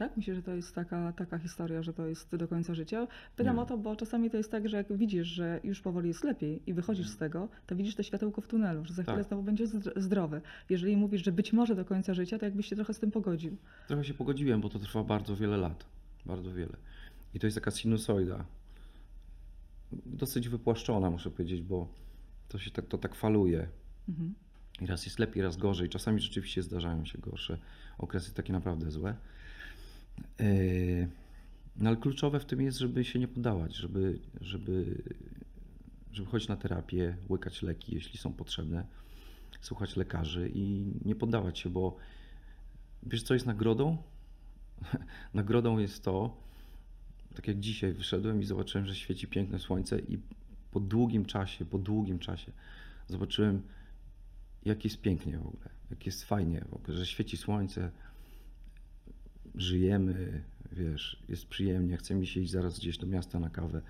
[0.00, 0.16] Tak?
[0.16, 3.06] Myślę, że to jest taka, taka historia, że to jest do końca życia.
[3.36, 3.62] Pytam Nie.
[3.62, 6.62] o to, bo czasami to jest tak, że jak widzisz, że już powoli jest lepiej
[6.66, 9.26] i wychodzisz z tego, to widzisz to światełko w tunelu, że za chwilę Tak.
[9.26, 10.40] znowu będziesz zdr- zdrowy.
[10.70, 13.56] Jeżeli mówisz, że być może do końca życia, to jakbyś się trochę z tym pogodził.
[13.88, 15.84] Trochę się pogodziłem, bo to trwa bardzo wiele lat.
[16.26, 16.76] Bardzo wiele.
[17.34, 18.44] I to jest taka sinusoida.
[20.06, 21.88] dosyć wypłaszczona, muszę powiedzieć, bo
[22.48, 23.68] to się tak, to tak faluje.
[24.08, 24.34] Mhm.
[24.80, 25.88] I raz jest lepiej, raz gorzej.
[25.88, 27.58] Czasami rzeczywiście zdarzają się gorsze
[27.98, 29.14] okresy, takie naprawdę złe.
[30.38, 31.08] Yy,
[31.80, 35.02] No ale kluczowe w tym jest, żeby się nie poddawać, żeby, żeby,
[36.12, 38.86] żeby chodzić na terapię, łykać leki, jeśli są potrzebne,
[39.60, 41.96] słuchać lekarzy i nie poddawać się, bo
[43.02, 43.96] wiesz, co jest nagrodą?
[45.34, 46.36] nagrodą jest to,
[47.34, 50.18] tak jak dzisiaj wyszedłem i zobaczyłem, że świeci piękne słońce i
[50.70, 52.52] po długim czasie, po długim czasie
[53.08, 53.62] zobaczyłem,
[54.64, 57.90] jak jest pięknie w ogóle, jak jest fajnie w ogóle, że świeci słońce,
[59.54, 63.82] żyjemy, wiesz, jest przyjemnie, chce mi się iść zaraz gdzieś do miasta na kawę.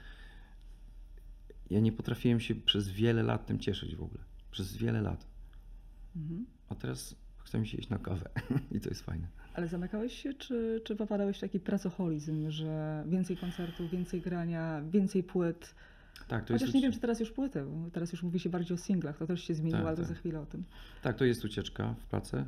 [1.71, 4.21] Ja nie potrafiłem się przez wiele lat tym cieszyć w ogóle.
[4.51, 5.27] Przez wiele lat.
[6.17, 6.47] Mhm.
[6.69, 8.31] A teraz chce mi się iść na kawę
[8.77, 9.27] i to jest fajne.
[9.55, 15.23] Ale zamykałeś się, czy, czy popadałeś w taki pracoholizm, że więcej koncertów, więcej grania, więcej
[15.23, 15.75] płyt?
[16.29, 18.51] Tak, to Chociaż jest nie wiem, czy teraz już płyty, bo teraz już mówi się
[18.51, 20.07] bardziej o singlach, to też się zmieniło, Tak, ale tak.
[20.07, 20.65] za chwilę o tym.
[21.03, 22.45] Tak, to jest ucieczka w pracę,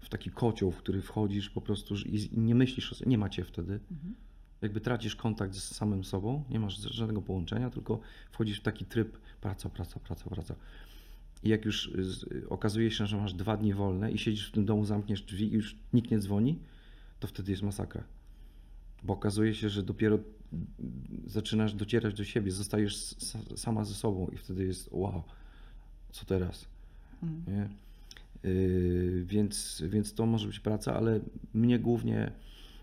[0.00, 3.44] w taki kocioł, w który wchodzisz po prostu i nie myślisz, o sobie, nie macie
[3.44, 3.80] wtedy.
[3.90, 4.14] Mhm.
[4.62, 9.18] Jakby tracisz kontakt z samym sobą, nie masz żadnego połączenia, tylko wchodzisz w taki tryb
[9.40, 10.54] praca, praca, praca, praca.
[11.42, 14.52] I jak już y, z- okazuje się, że masz dwa dni wolne i siedzisz w
[14.52, 16.58] tym domu, zamkniesz drzwi i już nikt nie dzwoni,
[17.20, 18.04] to wtedy jest masakra.
[19.02, 20.18] Bo okazuje się, że dopiero
[21.26, 22.96] zaczynasz docierać do siebie, zostajesz
[23.56, 25.22] sama ze sobą i wtedy jest wow,
[26.12, 26.66] co teraz?
[27.22, 27.56] Mhm.
[27.56, 27.68] Nie?
[28.42, 31.20] Yy, więc, więc to może być praca, ale
[31.54, 32.32] mnie głównie,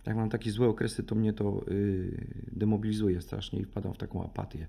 [0.05, 4.25] jak mam takie złe okresy, to mnie to yy, demobilizuje strasznie i wpadam w taką
[4.25, 4.67] apatię.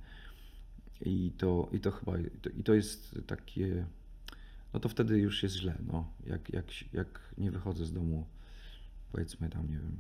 [1.01, 2.19] I to, i to chyba,
[2.59, 3.87] i to, jest takie,
[4.75, 6.13] no to wtedy już jest źle, no.
[6.27, 8.27] Jak, jak, jak nie wychodzę z domu,
[9.13, 9.97] powiedzmy tam, nie wiem,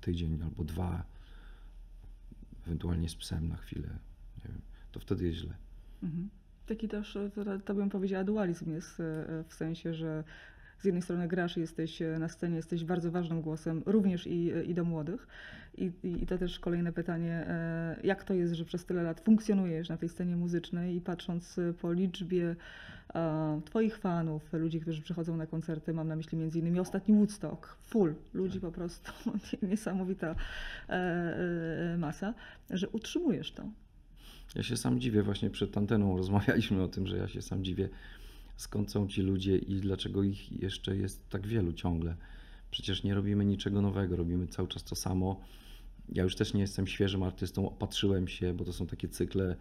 [0.00, 1.04] tydzień albo dwa,
[2.66, 3.88] ewentualnie z psem na chwilę,
[4.38, 4.60] nie wiem,
[4.92, 5.54] to wtedy jest źle.
[6.02, 6.28] Mhm.
[6.66, 7.30] Taki też, e,
[7.64, 10.24] to, bym powiedziała, dualizm jest e, w sensie, że
[10.78, 14.74] z jednej strony grasz jesteś e, na scenie, jesteś bardzo ważnym głosem, również i, i
[14.74, 15.26] do młodych.
[15.76, 19.88] I, i, to też kolejne pytanie, e, jak to jest, że przez tyle lat funkcjonujesz
[19.88, 22.56] na tej scenie muzycznej i patrząc e, po liczbie
[23.14, 27.76] e, Twoich fanów, ludzi, którzy przychodzą na koncerty, mam na myśli między innymi ostatni Woodstock,
[27.82, 29.12] full, ludzi po prostu,
[29.62, 30.34] niesamowita
[30.88, 32.34] e, e, masa,
[32.70, 33.62] że utrzymujesz to.
[34.56, 37.88] Ja się sam dziwię, właśnie przed anteną rozmawialiśmy o tym, że ja się sam dziwię,
[38.56, 42.16] skąd są ci ludzie i dlaczego ich jeszcze jest tak wielu ciągle.
[42.70, 45.40] Przecież nie robimy niczego nowego, robimy cały czas to samo.
[46.08, 49.56] Ja już też nie jestem świeżym artystą, opatrzyłem się, bo to są takie cykle,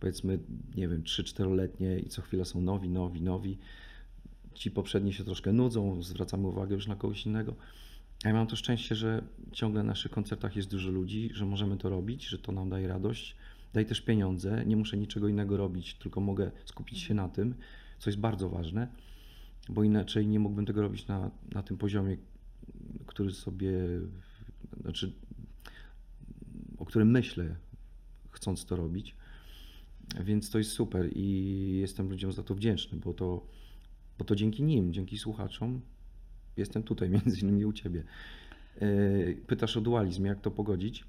[0.00, 0.38] powiedzmy,
[0.76, 3.58] nie wiem, 3-4-letnie i co chwila są nowi, nowi, nowi.
[4.54, 7.54] Ci poprzedni się troszkę nudzą, zwracamy uwagę już na kogoś innego.
[8.24, 11.88] Ja mam to szczęście, że ciągle na naszych koncertach jest dużo ludzi, że możemy to
[11.88, 13.36] robić, że to nam daje radość,
[13.76, 17.54] daje też pieniądze, nie muszę niczego innego robić, tylko mogę skupić się na tym,
[17.98, 18.88] co jest bardzo ważne,
[19.68, 22.16] bo inaczej nie mógłbym tego robić na, na tym poziomie,
[23.06, 23.72] który sobie,
[24.80, 25.12] znaczy,
[26.78, 27.56] o którym myślę,
[28.30, 29.16] chcąc to robić.
[30.24, 33.46] Więc to jest super i jestem ludziom za to wdzięczny, bo to,
[34.18, 35.80] bo to dzięki nim, dzięki słuchaczom
[36.56, 38.04] jestem tutaj, między innymi u Ciebie.
[38.80, 41.04] Yy, Pytasz o dualizm, jak to pogodzić?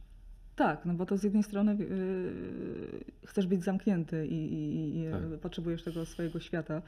[0.58, 5.39] Tak, no bo to z jednej strony yy, chcesz być zamknięty i, i, i Tak.
[5.39, 6.82] potrzebujesz tego swojego świata,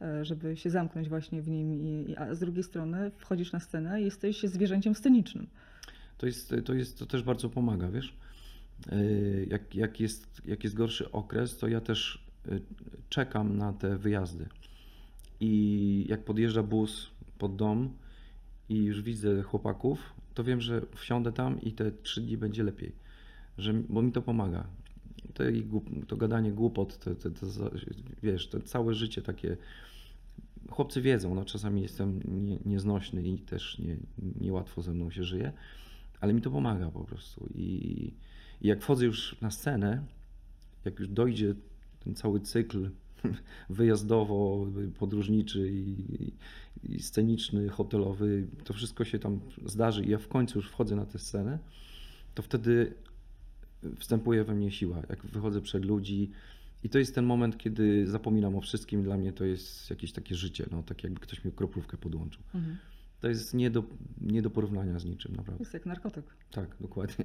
[0.00, 4.02] yy, żeby się zamknąć właśnie w nim, i, a z drugiej strony wchodzisz na scenę
[4.02, 5.46] i jesteś zwierzęciem scenicznym.
[6.18, 8.16] To jest, to jest, to też bardzo pomaga, wiesz?
[8.92, 12.60] Yy, Jak, jak, jest, jak jest gorszy okres, to ja też yy,
[13.08, 14.46] czekam na te wyjazdy.
[15.40, 17.90] I jak podjeżdża bus pod dom
[18.68, 23.09] i już widzę chłopaków, to wiem, że wsiądę tam i te trzy dni będzie lepiej.
[23.60, 24.66] Że, bo mi to pomaga.
[25.34, 25.44] To,
[26.08, 27.46] to gadanie głupot, to, to, to,
[28.22, 29.56] wiesz, to całe życie takie.
[30.70, 33.96] Chłopcy wiedzą, no czasami jestem nie, nieznośny i też nie,
[34.40, 35.52] niełatwo ze mną się żyje,
[36.20, 37.48] ale mi to pomaga po prostu.
[37.54, 37.62] I,
[38.60, 40.04] I jak wchodzę już na scenę,
[40.84, 41.54] jak już dojdzie
[42.04, 42.90] ten cały cykl
[43.70, 44.66] wyjazdowo,
[44.98, 46.32] podróżniczy i,
[46.82, 51.06] i sceniczny, hotelowy, to wszystko się tam zdarzy i ja w końcu już wchodzę na
[51.06, 51.58] tę scenę,
[52.34, 52.94] to wtedy
[53.98, 55.02] wstępuje we mnie siła.
[55.08, 56.30] Jak wychodzę przed ludzi
[56.84, 59.02] i to jest ten moment, kiedy zapominam o wszystkim.
[59.02, 62.42] Dla mnie to jest jakieś takie życie, no, tak jakby ktoś mi kroplówkę podłączył.
[62.54, 62.76] Mhm.
[63.20, 63.84] To jest nie do,
[64.20, 65.62] nie do porównania z niczym, naprawdę.
[65.62, 66.24] jest jak narkotyk.
[66.50, 67.24] Tak, dokładnie.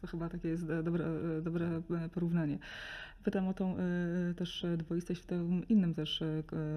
[0.00, 1.66] To chyba takie jest e, dobre, e, dobre
[2.04, 2.58] e, porównanie.
[3.24, 3.76] Pytam o tą
[4.36, 6.22] też dwoistość w tym innym też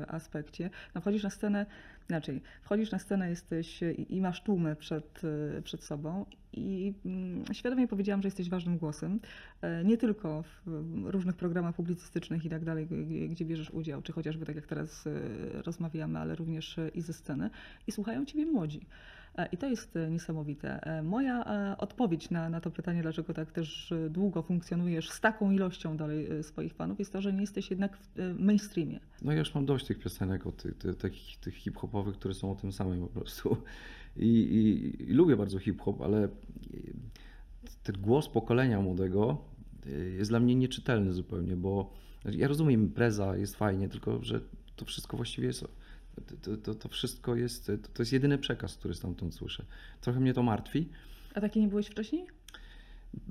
[0.08, 0.70] aspekcie.
[0.96, 1.66] No, wchodzisz na scenę,
[2.10, 3.80] inaczej, wchodzisz na scenę, jesteś
[4.10, 5.22] i, masz tłumy przed,
[5.64, 9.20] przed sobą i mm, świadomie powiedziałam, że jesteś ważnym głosem,
[9.86, 10.62] nie tylko w
[11.06, 12.88] różnych programach publicystycznych i tak dalej,
[13.30, 15.08] gdzie bierzesz udział, czy chociażby tak jak teraz
[15.66, 17.50] rozmawiamy, ale również i ze sceny
[17.88, 18.86] i słuchają Ciebie młodzi.
[19.36, 20.84] E, I to jest e, niesamowite.
[20.84, 21.46] E, Moja
[21.78, 26.74] odpowiedź na, na to pytanie, dlaczego tak też długo funkcjonujesz z taką ilością dalej swoich
[26.74, 29.00] fanów, jest to, że nie jesteś jednak w mainstreamie.
[29.22, 32.56] No ja już mam dość tych piosenek, tych, tych, tych, tych hip-hopowych, które są o
[32.56, 33.58] tym samym po prostu.
[34.18, 36.28] I, i, i lubię bardzo hip-hop, ale
[37.84, 39.38] ten głos pokolenia młodego
[40.18, 41.94] jest dla mnie nieczytelny zupełnie, bo
[42.26, 44.42] ja rozumiem impreza, jest fajnie, tylko że
[44.76, 45.66] to wszystko właściwie jest,
[46.22, 49.66] to, to, to wszystko jest, to, to jest jedyny przekaz, który stamtąd słyszę.
[50.02, 50.90] Trochę mnie to martwi.
[51.36, 52.26] A taki nie byłeś wcześniej?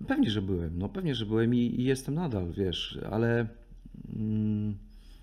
[0.09, 3.46] Pewnie, że byłem, no pewnie, że byłem i, i jestem nadal, wiesz, ale,
[4.16, 4.74] mm,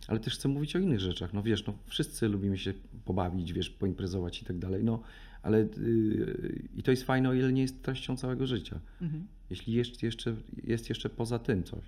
[0.08, 2.74] ale też chcę mówić o innych rzeczach, no wiesz, no wszyscy lubimy się
[3.06, 5.02] pobawić, wiesz, poimprezować i tak dalej, no,
[5.42, 9.28] ale yy, i to jest fajne, o ile nie jest treścią całego życia, Mhm.
[9.50, 11.84] jeśli jest jeszcze, jest jeszcze poza tym coś.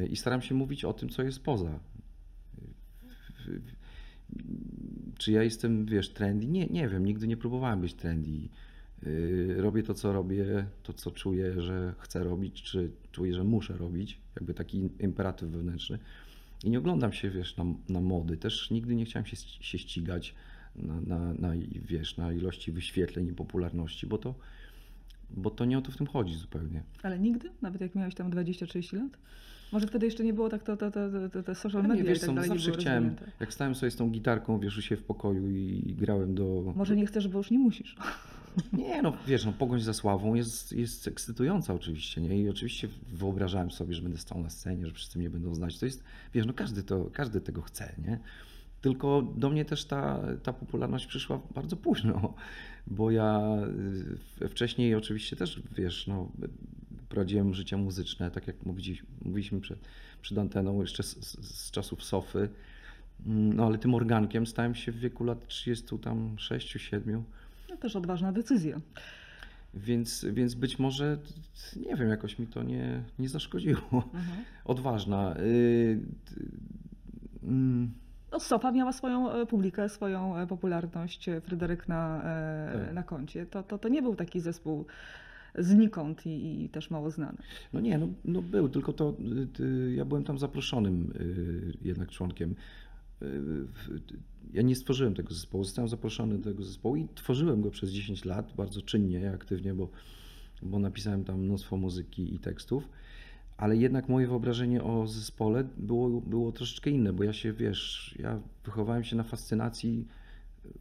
[0.00, 1.80] Yy, I staram się mówić o tym, co jest poza.
[3.46, 3.60] Yy,
[5.18, 6.46] Czy ja jestem, wiesz, trendy?
[6.46, 8.30] Nie, nie wiem, nigdy nie próbowałem być trendy.
[9.02, 13.76] Yy, Robię to, co robię, to, co czuję, że chcę robić, czy czuję, że muszę
[13.76, 15.98] robić, jakby taki imperatyw wewnętrzny.
[16.64, 18.36] I nie oglądam się, wiesz, na, na mody.
[18.36, 20.34] Też nigdy nie chciałem się, się ścigać
[20.76, 21.52] na, na, na,
[21.88, 24.34] wiesz, na ilości wyświetleń i popularności, bo to,
[25.30, 26.82] bo to nie o to w tym chodzi zupełnie.
[27.02, 27.50] Ale nigdy?
[27.62, 29.18] Nawet jak miałeś tam 20-30 lat?
[29.72, 31.00] Może wtedy jeszcze nie było tak to, to, to,
[31.32, 33.32] to, to social media nie, wiesz i tak co, dalej, zawsze chciałem, rozwinięte.
[33.40, 36.72] jak stałem sobie z tą gitarką, wiesz, siebie w pokoju i grałem do...
[36.76, 37.96] Może nie chcesz, bo już nie musisz.
[38.72, 42.40] Nie, no wiesz, no, pogoń za sławą jest, jest ekscytująca oczywiście, nie?
[42.40, 45.78] I oczywiście wyobrażałem sobie, że będę stał na scenie, że wszyscy mnie będą znać.
[45.78, 48.18] To jest, wiesz, no każdy, to, każdy tego chce, nie?
[48.80, 52.34] Tylko do mnie też ta, ta popularność przyszła bardzo późno,
[52.86, 53.40] bo ja
[54.42, 56.28] y, wcześniej oczywiście też, wiesz, no,
[57.08, 59.78] prowadziłem życie muzyczne, tak jak mówili- mówiliśmy przed,
[60.22, 62.48] przed anteną, jeszcze z, z, czasów Sofy.
[63.26, 67.22] Mm, No ale tym organkiem stałem się w wieku lat 30, tam 6, 7.
[67.70, 68.80] No też odważna decyzja.
[69.74, 71.18] Więc, więc być może,
[71.76, 73.80] nie wiem, jakoś mi to nie, nie zaszkodziło.
[73.92, 74.44] Mhm.
[74.64, 75.36] Odważna.
[75.40, 76.00] Y,
[77.42, 77.90] mm,
[78.36, 82.22] No, Sofa miała swoją e, publikę, swoją e, popularność, e, Fryderyk na,
[82.72, 82.94] Tak.
[82.94, 83.46] na koncie.
[83.46, 84.86] To, to, to nie był taki zespół
[85.58, 87.38] znikąd i, i też mało znany.
[87.72, 89.16] No nie, no, no był, tylko to
[89.60, 92.54] y, ja byłem tam zaproszonym y, jednak członkiem.
[93.22, 93.26] Y,
[94.52, 98.24] Ja nie stworzyłem tego zespołu, zostałem zaproszony do tego zespołu i tworzyłem go przez 10
[98.24, 99.88] lat, bardzo czynnie, aktywnie, bo,
[100.62, 102.88] bo napisałem tam mnóstwo muzyki i tekstów.
[103.56, 108.40] Ale jednak moje wyobrażenie o zespole było, było troszeczkę inne, bo ja się, wiesz, ja
[108.64, 110.06] wychowałem się na fascynacji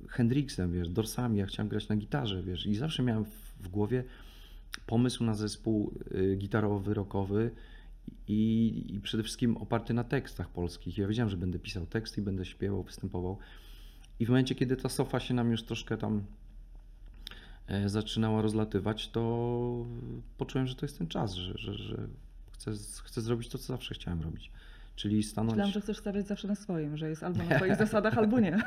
[0.09, 3.25] Hendrixem, wiesz, dorsami, ja chciałem grać na gitarze, wiesz, i zawsze miałem
[3.59, 4.03] w, głowie
[4.87, 7.51] pomysł na zespół y, gitarowy, rockowy
[8.27, 10.97] i, i przede wszystkim oparty na tekstach polskich.
[10.97, 13.37] Ja wiedziałem, że będę pisał teksty i będę śpiewał, występował.
[14.19, 16.23] I w momencie, kiedy ta sofa się nam już troszkę tam
[17.67, 19.85] e, zaczynała rozlatywać, to
[20.37, 22.07] poczułem, że to jest ten czas, że, że, że
[22.73, 24.51] chcę, chcę zrobić to, co zawsze chciałem robić.
[24.95, 25.51] Czyli stanąć.
[25.51, 28.57] Myślałam, że chcesz stawiać zawsze na swoim, że jest albo na twoich zasadach, albo nie.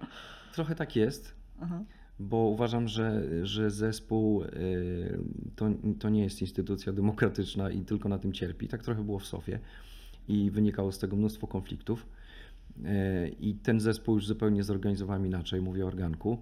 [0.54, 1.84] Trochę tak jest, Aha.
[2.18, 5.18] bo uważam, że, że zespół y,
[5.56, 8.68] to, to nie jest instytucja demokratyczna i tylko na tym cierpi.
[8.68, 9.58] Tak trochę było w Sofie
[10.28, 12.06] i wynikało z tego mnóstwo konfliktów.
[12.78, 16.38] Y, I ten zespół już zupełnie zorganizowałem inaczej, mówię o organku,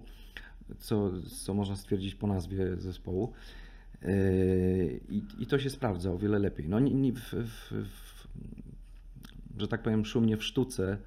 [0.77, 3.33] co, co można stwierdzić po nazwie zespołu.
[4.03, 6.69] Y, I, I to się sprawdza o wiele lepiej.
[6.69, 8.27] No, nie, w, w, w,
[9.59, 10.97] że tak powiem, szumnie w sztuce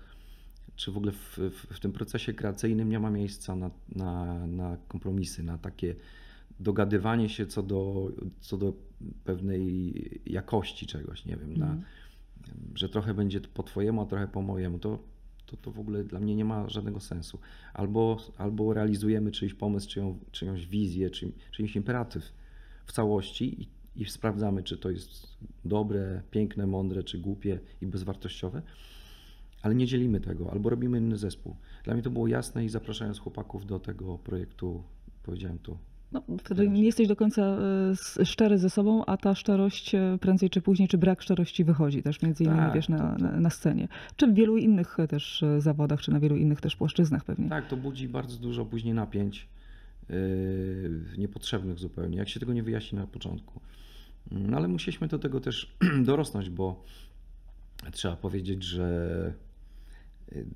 [0.76, 5.58] czy w ogóle w, tym procesie kreacyjnym nie ma miejsca na, na, na kompromisy, na
[5.58, 5.94] takie
[6.60, 8.72] dogadywanie się co do, co do
[9.24, 9.94] pewnej
[10.26, 11.84] jakości czegoś, nie wiem, na, Mhm.
[12.74, 14.98] że trochę będzie po twojemu, a trochę po mojemu, to,
[15.46, 17.38] to, to w ogóle dla mnie nie ma żadnego sensu.
[17.74, 22.32] Albo, albo realizujemy czyjś pomysł, czyją, czyjąś wizję, czy, czyjś imperatyw
[22.90, 23.68] w całości i,
[24.02, 28.62] i sprawdzamy, czy to jest dobre, piękne, mądre, czy głupie i bezwartościowe,
[29.62, 31.56] ale nie dzielimy tego, albo robimy inny zespół.
[31.84, 34.82] Dla mnie to było jasne i zapraszając chłopaków do tego projektu,
[35.22, 35.78] powiedziałem to.
[36.12, 37.42] No, wtedy nie jesteś do końca
[38.20, 42.02] e, szczery ze sobą, a ta szczerość e, prędzej czy później, czy brak szczerości wychodzi
[42.02, 43.88] też między innymi, Tak, wiesz, na, to- to- na, scenie.
[44.16, 47.48] Czy w wielu innych e, też zawodach, czy na wielu innych też płaszczyznach pewnie.
[47.48, 49.48] Tak, to budzi bardzo dużo później napięć
[51.18, 53.60] niepotrzebnych zupełnie, jak się tego nie wyjaśni na początku.
[54.30, 56.84] No ale musieliśmy do tego też dorosnąć, bo
[57.92, 59.34] trzeba powiedzieć, że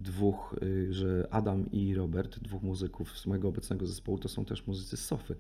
[0.01, 4.67] dwóch, y, że Adam i Robert, dwóch muzyków z mojego obecnego zespołu, to są też
[4.67, 5.37] muzycy z Sofy.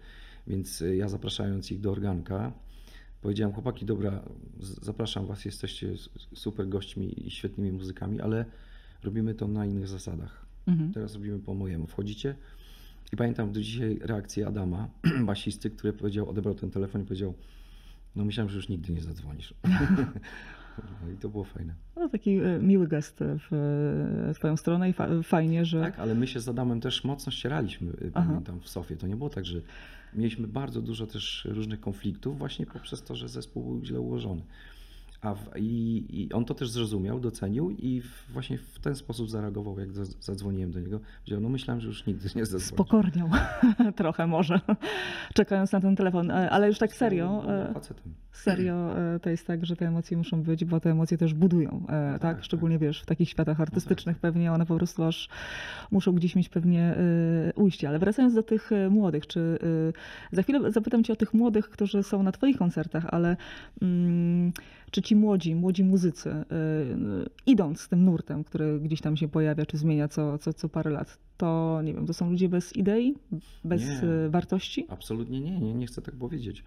[0.46, 2.52] Więc y, ja zapraszając ich do organka,
[3.20, 4.24] powiedziałem, chłopaki, dobra,
[4.60, 5.94] zapraszam was, jesteście
[6.34, 8.44] super gośćmi i świetnymi muzykami, ale
[9.02, 10.46] robimy to na innych zasadach.
[10.66, 10.92] Mhm.
[10.92, 11.86] Teraz robimy po mojemu.
[11.86, 12.34] Wchodzicie
[13.12, 14.88] i pamiętam do dzisiaj reakcję Adama,
[15.26, 17.34] basisty, który powiedział, odebrał ten telefon i powiedział,
[18.16, 19.54] no myślałem, że już nigdy nie zadzwonisz.
[21.02, 21.74] no i to było fajne.
[21.96, 23.52] No, taki e, miły gest w
[24.30, 25.80] e, twoją stronę i fa- fajnie, że...
[25.80, 28.26] Tak, ale my się z Adamem też mocno ścieraliśmy, Aha.
[28.28, 28.96] pamiętam, w Sofie.
[28.96, 29.60] To nie było tak, że
[30.14, 34.42] mieliśmy bardzo dużo też różnych konfliktów właśnie poprzez to, że zespół był źle ułożony.
[35.24, 39.30] A w, i, I on to też zrozumiał, docenił i w, właśnie w ten sposób
[39.30, 41.00] zareagował, jak za- zadzwoniłem do niego.
[41.18, 42.66] Powiedział, no myślałem, że już nigdy nie zadzwonisz.
[42.66, 43.28] Spokorniał
[43.96, 44.60] trochę może,
[45.34, 46.30] czekając na ten telefon.
[46.30, 48.14] E, Ale już tak serio, Był e, facetem.
[48.32, 51.86] serio e, to jest tak, że te emocje muszą być, bo te emocje też budują,
[51.88, 52.20] e, tak?
[52.20, 52.44] tak.
[52.44, 54.20] Szczególnie wiesz, w takich światach artystycznych tak.
[54.22, 55.28] pewnie one po prostu aż
[55.90, 57.88] muszą gdzieś mieć pewnie e, ujście.
[57.88, 59.58] Ale wracając do tych e, młodych, czy
[60.32, 63.36] e, za chwilę zapytam cię o tych młodych, którzy są na twoich koncertach, ale
[63.82, 64.52] mm,
[64.94, 66.44] czy ci młodzi, młodzi muzycy, e,
[67.46, 70.90] idąc z tym nurtem, który gdzieś tam się pojawia, czy zmienia co, co, co parę
[70.90, 73.14] lat, to nie wiem, to są ludzie bez idei,
[73.64, 74.08] bez Nie.
[74.08, 74.86] e, wartości?
[74.88, 76.64] Absolutnie nie, nie, nie chcę tak powiedzieć.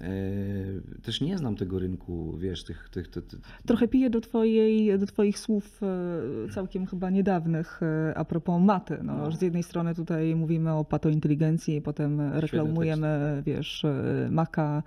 [0.00, 2.88] E, też nie znam tego rynku, wiesz, tych...
[2.88, 8.14] tych, tych, tych Trochę piję do, twojej, do Twoich słów e, całkiem chyba niedawnych e,
[8.18, 8.98] a propos maty.
[9.02, 9.32] No, No.
[9.32, 13.82] Z jednej strony tutaj mówimy o patointeligencji, potem reklamujemy, wiesz,
[14.30, 14.82] maka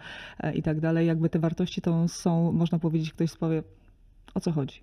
[0.54, 1.08] i tak dalej.
[1.08, 3.64] Jakby te wartości to są, można powiedzieć, ktoś powie,
[4.34, 4.80] o co chodzi.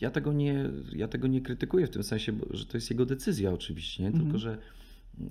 [0.00, 3.52] Ja tego nie, ja tego nie krytykuję w tym sensie, że to jest jego decyzja
[3.52, 4.08] oczywiście, nie?
[4.08, 4.24] Mhm.
[4.24, 4.58] tylko że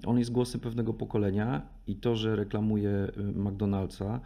[0.05, 4.19] on jest głosem pewnego pokolenia i to, że reklamuje y, McDonald'sa,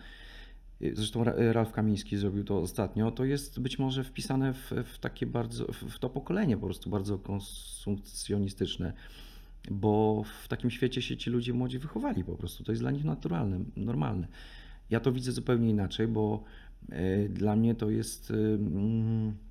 [0.81, 4.99] y, zresztą Ra- Ralf Kamiński zrobił to ostatnio, to jest być może wpisane w, w
[4.99, 8.93] takie bardzo, w to pokolenie po prostu bardzo konsumpcjonistyczne,
[9.71, 13.03] bo w takim świecie się ci ludzie młodzi wychowali po prostu, to jest dla nich
[13.03, 14.27] naturalne, normalne.
[14.89, 16.43] Ja to widzę zupełnie inaczej, bo
[16.91, 18.31] y, dla mnie to jest...
[18.31, 19.45] y, y,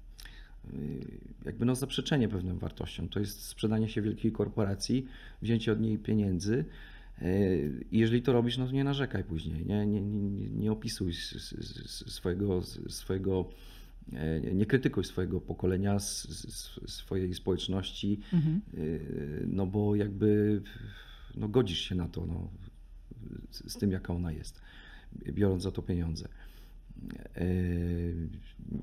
[1.44, 3.08] jakby no zaprzeczenie pewnym wartościom.
[3.08, 5.06] To jest sprzedanie się wielkiej korporacji,
[5.42, 6.64] wzięcie od niej pieniędzy.
[7.22, 11.12] y, I jeżeli to robisz, no to nie narzekaj później, nie, nie, nie, nie opisuj
[12.06, 13.50] swojego, swojego,
[14.12, 15.98] e, nie krytykuj swojego pokolenia,
[16.86, 18.60] swojej społeczności, Mhm.
[18.74, 20.62] y, no bo jakby
[21.34, 22.48] no godzisz się na to, no,
[23.50, 24.60] z, tym jaka ona jest,
[25.26, 26.28] biorąc za to pieniądze.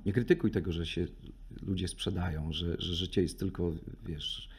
[0.05, 1.07] Nie krytykuj tego, że się
[1.61, 3.71] ludzie sprzedają, że, że życie jest tylko,
[4.05, 4.49] wiesz,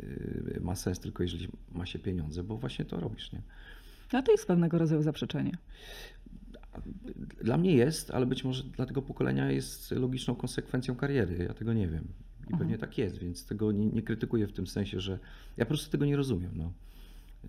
[0.00, 3.42] y, ma sens tylko jeżeli ma się pieniądze, bo właśnie to robisz, nie?
[4.12, 5.52] A to jest pewnego rodzaju zaprzeczenie.
[7.44, 11.44] Dla mnie jest, ale być może dla tego pokolenia jest logiczną konsekwencją kariery.
[11.44, 12.04] Ja tego nie wiem.
[12.50, 15.18] I pewnie tak jest, więc tego nie, nie krytykuję w tym sensie, że
[15.56, 16.50] ja po prostu tego nie rozumiem.
[16.54, 16.72] No.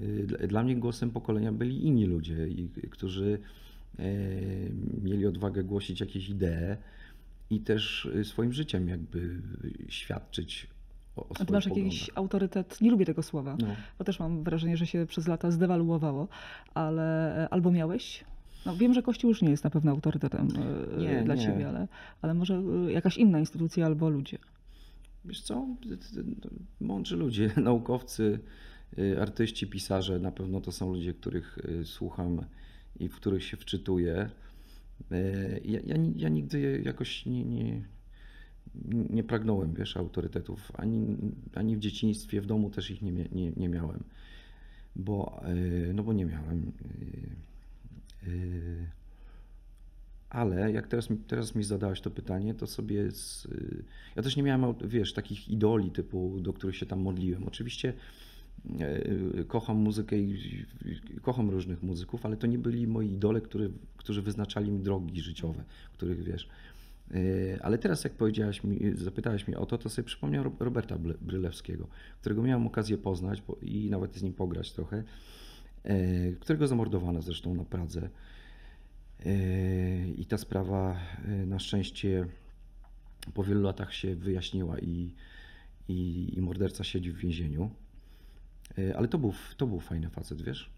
[0.02, 2.48] Y, Dla, mnie głosem pokolenia byli inni ludzie,
[2.92, 3.40] którzy
[4.00, 4.04] e,
[5.04, 6.78] mieli odwagę głosić jakieś idee
[7.50, 9.42] i też y, swoim życiem jakby
[9.90, 10.68] świadczyć
[11.16, 11.94] o, o A ty masz poglądach.
[11.94, 13.68] jakiś autorytet, nie lubię tego słowa, No.
[13.98, 16.28] bo też mam wrażenie, że się przez lata zdewaluowało,
[16.74, 18.24] ale e, albo miałeś.
[18.66, 20.48] No, wiem, że Kościół już nie jest na pewno autorytetem
[20.98, 21.42] e, Nie, dla nie.
[21.42, 21.88] ciebie, ale,
[22.22, 24.38] ale może e, jakaś inna instytucja albo ludzie.
[25.26, 25.68] Wiesz co,
[26.82, 28.40] mądrzy ludzie, naukowcy,
[29.00, 32.42] y, artyści, pisarze, na pewno to są ludzie, których y, słucham
[33.00, 34.30] i w których się wczytuję.
[35.12, 37.82] Y, Ja, ja, ja nigdy jakoś nie, nie,
[39.10, 40.72] nie pragnąłem, wiesz, autorytetów.
[40.76, 41.18] Ani,
[41.56, 44.04] ani w dzieciństwie, w domu też ich nie, nie, nie miałem.
[44.96, 46.72] Bo, y, no bo nie miałem.
[48.28, 48.90] y,
[50.30, 53.12] ale jak teraz, teraz mi zadałeś to pytanie, to sobie.
[53.12, 53.48] Z,
[54.16, 57.48] ja też nie miałem, wiesz, takich idoli typu, do których się tam modliłem.
[57.48, 57.94] Oczywiście
[59.48, 60.56] kocham muzykę i
[61.22, 65.64] kocham różnych muzyków, ale to nie byli moi idole, który, którzy wyznaczali mi drogi życiowe,
[65.94, 66.50] których wiesz.
[67.16, 70.98] Y, Ale teraz, jak powiedziałaś mi, zapytałeś mnie o to, to sobie przypomniał Ro- Roberta
[71.22, 71.88] Brylewskiego,
[72.22, 75.04] którego miałem okazję poznać i nawet z nim pograć trochę,
[75.86, 78.10] y, którego zamordowano zresztą na Pradze.
[80.18, 81.00] I ta sprawa
[81.46, 82.28] na szczęście
[83.34, 85.14] po wielu latach się wyjaśniła i,
[85.88, 87.70] i, i morderca siedzi w więzieniu.
[88.78, 90.70] Yy, Ale to był, to był fajny facet, wiesz?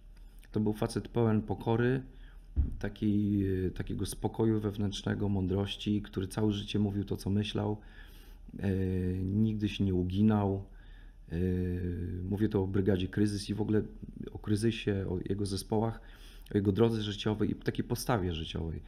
[0.52, 2.02] To był facet pełen pokory,
[2.80, 7.78] taki, yy, takiego spokoju wewnętrznego, mądrości, który całe życie mówił to, co myślał.
[8.54, 10.64] Yy, Nigdy się nie uginał.
[12.30, 13.82] Mówię to o brygadzie Kryzys i w ogóle
[14.32, 16.02] o kryzysie, o jego zespołach
[16.54, 18.82] o jego drodze życiowej i takiej postawie życiowej.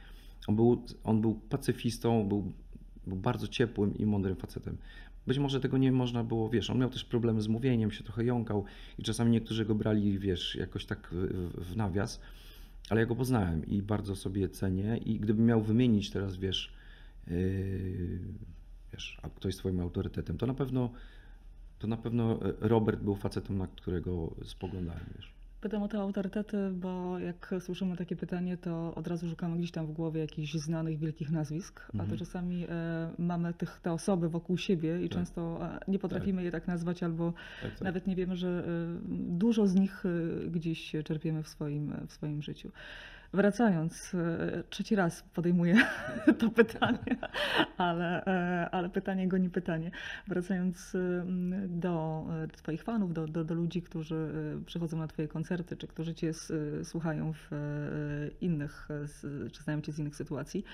[0.46, 2.52] On był, on był pacyfistą, był,
[3.06, 4.76] był bardzo ciepłym i mądrym facetem.
[5.26, 8.24] Być może tego nie można było, wiesz, on miał też problemy z mówieniem, się trochę
[8.24, 8.64] jąkał
[8.98, 12.20] i czasami niektórzy go brali, wiesz, jakoś tak w, w, nawias,
[12.90, 16.72] ale ja go poznałem i bardzo sobie cenię i gdybym miał wymienić teraz, wiesz,
[17.26, 18.18] yy,
[18.92, 20.90] wiesz, a kto jest twoim autorytetem, to na pewno
[21.78, 25.33] to na pewno Robert był facetem, na którego spoglądałem, wiesz.
[25.64, 29.86] Pytam o te autorytety, bo jak słyszymy takie pytanie, to od razu szukamy gdzieś tam
[29.86, 32.10] w głowie jakichś znanych, wielkich nazwisk, a Mhm.
[32.10, 35.18] to czasami e, mamy tych, te osoby wokół siebie i Tak.
[35.18, 37.80] często e, nie potrafimy je tak nazwać, albo Tak, tak.
[37.80, 38.70] nawet nie wiemy, że e,
[39.28, 42.70] dużo z nich e, gdzieś czerpiemy w swoim, w swoim życiu.
[43.34, 45.76] Wracając, e, trzeci raz podejmuję
[46.38, 47.16] to pytanie,
[47.76, 49.90] ale, e, ale pytanie goni pytanie.
[50.28, 51.24] Wracając e,
[51.68, 54.28] do Twoich fanów, do, do, do ludzi, którzy
[54.66, 56.32] przychodzą na Twoje koncerty, czy którzy Cię
[56.82, 57.50] słuchają w
[58.40, 58.88] innych,
[59.52, 60.64] czy znają Cię z innych sytuacji,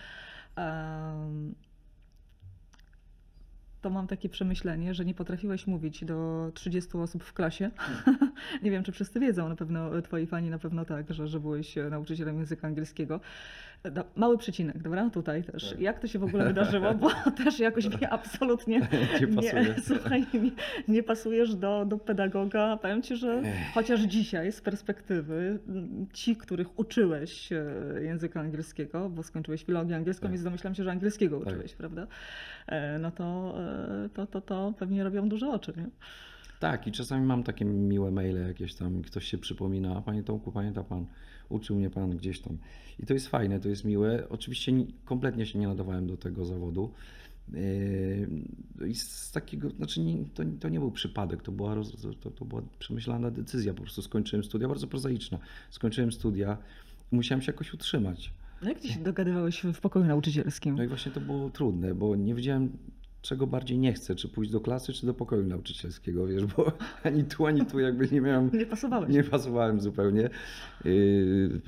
[3.80, 7.70] to mam takie przemyślenie, że nie potrafiłeś mówić do 30 osób w klasie.
[8.62, 11.78] nie wiem, czy wszyscy wiedzą, na pewno twoi fani na pewno tak, że, że byłeś
[11.78, 13.20] e, nauczycielem języka angielskiego.
[13.94, 15.10] No, mały przecinek, dobra?
[15.10, 15.70] Tutaj też.
[15.70, 15.80] Tak.
[15.80, 16.94] Jak to się w ogóle wydarzyło?
[16.94, 17.10] Bo
[17.44, 18.78] też jakoś mi absolutnie
[19.20, 19.74] Nie pasuje.
[19.84, 20.50] słuchaj, nie,
[20.88, 22.76] nie pasujesz do, do pedagoga.
[22.82, 23.42] Powiem ci, że
[23.74, 25.58] chociaż dzisiaj z perspektywy
[26.12, 27.64] ci, których uczyłeś e,
[28.02, 30.30] języka angielskiego, bo skończyłeś filologię angielską, Tak.
[30.32, 31.48] więc domyślam się, że angielskiego Tak.
[31.48, 32.06] uczyłeś, prawda?
[32.66, 33.54] E, No to,
[34.04, 35.86] e, to, to, to pewnie robią duże oczy, nie?
[36.60, 40.52] Tak, i czasami mam takie miłe maile jakieś tam ktoś się przypomina, a panie Tomku,
[40.52, 41.06] pamięta pan,
[41.48, 42.58] uczył mnie pan gdzieś tam.
[42.98, 44.26] I to jest fajne, to jest miłe.
[44.28, 46.90] Oczywiście ni- kompletnie się nie nadawałem do tego zawodu.
[47.52, 52.30] Yy, I z takiego, znaczy nie, to, to nie był przypadek, to była, roz, to,
[52.30, 53.74] to była przemyślana decyzja.
[53.74, 55.38] Po prostu skończyłem studia, bardzo prozaiczna.
[55.70, 56.58] Skończyłem studia
[57.12, 58.32] i musiałem się jakoś utrzymać.
[58.62, 60.74] No jak ty się dogadywałeś w pokoju nauczycielskim?
[60.76, 62.70] No i właśnie to było trudne, bo nie wiedziałem,
[63.22, 66.72] czego bardziej nie chcę, czy pójść do klasy, czy do pokoju nauczycielskiego, wiesz, bo
[67.04, 69.10] ani tu, ani tu jakby nie miałem, Nie pasowałeś.
[69.14, 70.30] nie pasowałem zupełnie.
[70.84, 71.60] Yy,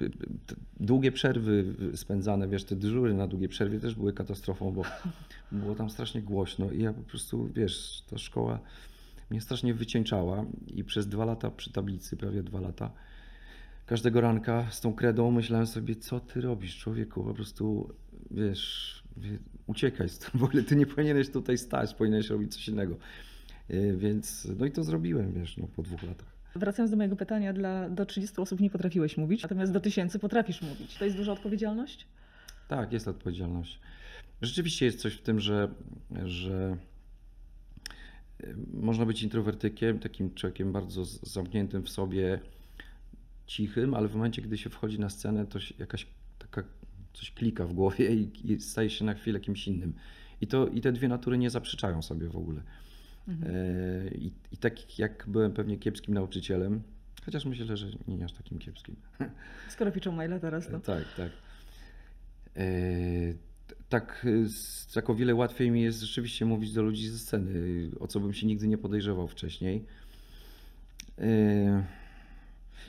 [0.81, 4.83] Długie przerwy spędzane, wiesz, te dyżury na długie przerwy też były katastrofą, bo
[5.53, 8.59] było tam strasznie głośno i ja po prostu, wiesz, ta szkoła
[9.31, 10.45] mnie strasznie wycieńczała
[10.75, 12.91] i przez dwa lata przy tablicy, prawie dwa lata,
[13.87, 17.95] każdego ranka z tą kredą myślałem sobie, co ty robisz, człowieku, po prostu,
[18.31, 19.02] wiesz, wie-
[19.67, 22.97] uciekaj stąd, w ogóle ty nie powinieneś tutaj stać, powinieneś robić coś innego.
[23.69, 26.33] Yy, Więc, no i to zrobiłem, wiesz, no, po dwóch latach.
[26.57, 30.63] Wracając do mojego pytania, dla, do 30 osób nie potrafiłeś mówić, natomiast do tysięcy potrafisz
[30.63, 30.99] mówić.
[30.99, 32.07] To jest duża odpowiedzialność?
[32.69, 33.81] Tak, jest odpowiedzialność.
[34.43, 35.75] Rzeczywiście jest coś w tym, że,
[36.25, 36.77] że
[38.45, 42.41] y, można być introwertykiem, takim człowiekiem bardzo zamkniętym w sobie,
[43.47, 46.07] cichym, ale w momencie, gdy się wchodzi na scenę, to jakaś
[47.13, 49.93] coś klika w głowie i, i staje się na chwilę kimś innym.
[50.41, 52.63] I, to, I te dwie natury nie zaprzeczają sobie w ogóle.
[53.29, 53.55] Mhm.
[53.55, 56.83] E, I, I tak jak byłem pewnie kiepskim nauczycielem,
[57.25, 58.97] chociaż myślę, że nie aż takim kiepskim.
[59.69, 60.81] Skoro piszą maile teraz, to...
[60.81, 61.31] Tak, tak.
[62.57, 62.65] E,
[63.67, 67.19] t- tak, e, z- tak o wiele łatwiej mi jest rzeczywiście mówić do ludzi ze
[67.19, 69.85] sceny, o co bym się nigdy nie podejrzewał wcześniej.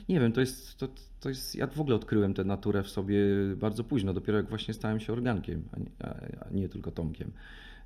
[0.08, 0.88] Nie wiem, to jest, to,
[1.20, 1.54] to jest.
[1.54, 3.16] Ja w ogóle odkryłem tę naturę w sobie
[3.56, 7.32] bardzo późno, dopiero jak właśnie stałem się organkiem, a nie, a, nie tylko Tomkiem.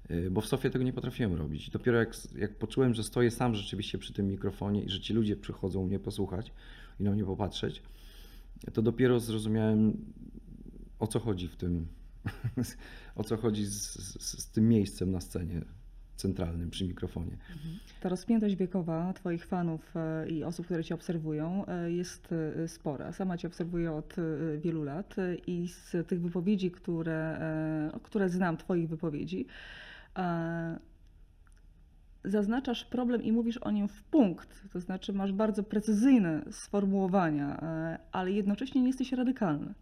[0.08, 1.70] E, Bo w Sofie tego nie potrafiłem robić.
[1.70, 5.36] Dopiero jak, jak poczułem, że stoję sam rzeczywiście przy tym mikrofonie i że ci ludzie
[5.36, 6.52] przychodzą mnie posłuchać
[7.00, 7.82] i na mnie popatrzeć,
[8.72, 9.96] to dopiero zrozumiałem,
[10.98, 11.86] o co chodzi w tym,
[13.16, 15.62] o co chodzi z, z, z tym miejscem na scenie
[16.18, 17.36] centralnym przy mikrofonie.
[18.00, 23.12] Ta rozpiętość wiekowa Twoich fanów e, i osób, które Cię obserwują, e, jest e, spora.
[23.12, 24.16] Sama Cię obserwuję od
[24.58, 25.16] wielu lat
[25.46, 27.40] i z tych wypowiedzi, które,
[28.02, 29.46] które znam, Twoich wypowiedzi,
[32.24, 34.62] zaznaczasz problem i mówisz o nim w punkt.
[34.72, 37.60] To znaczy, masz bardzo precyzyjne sformułowania,
[38.12, 39.74] ale jednocześnie nie jesteś radykalny.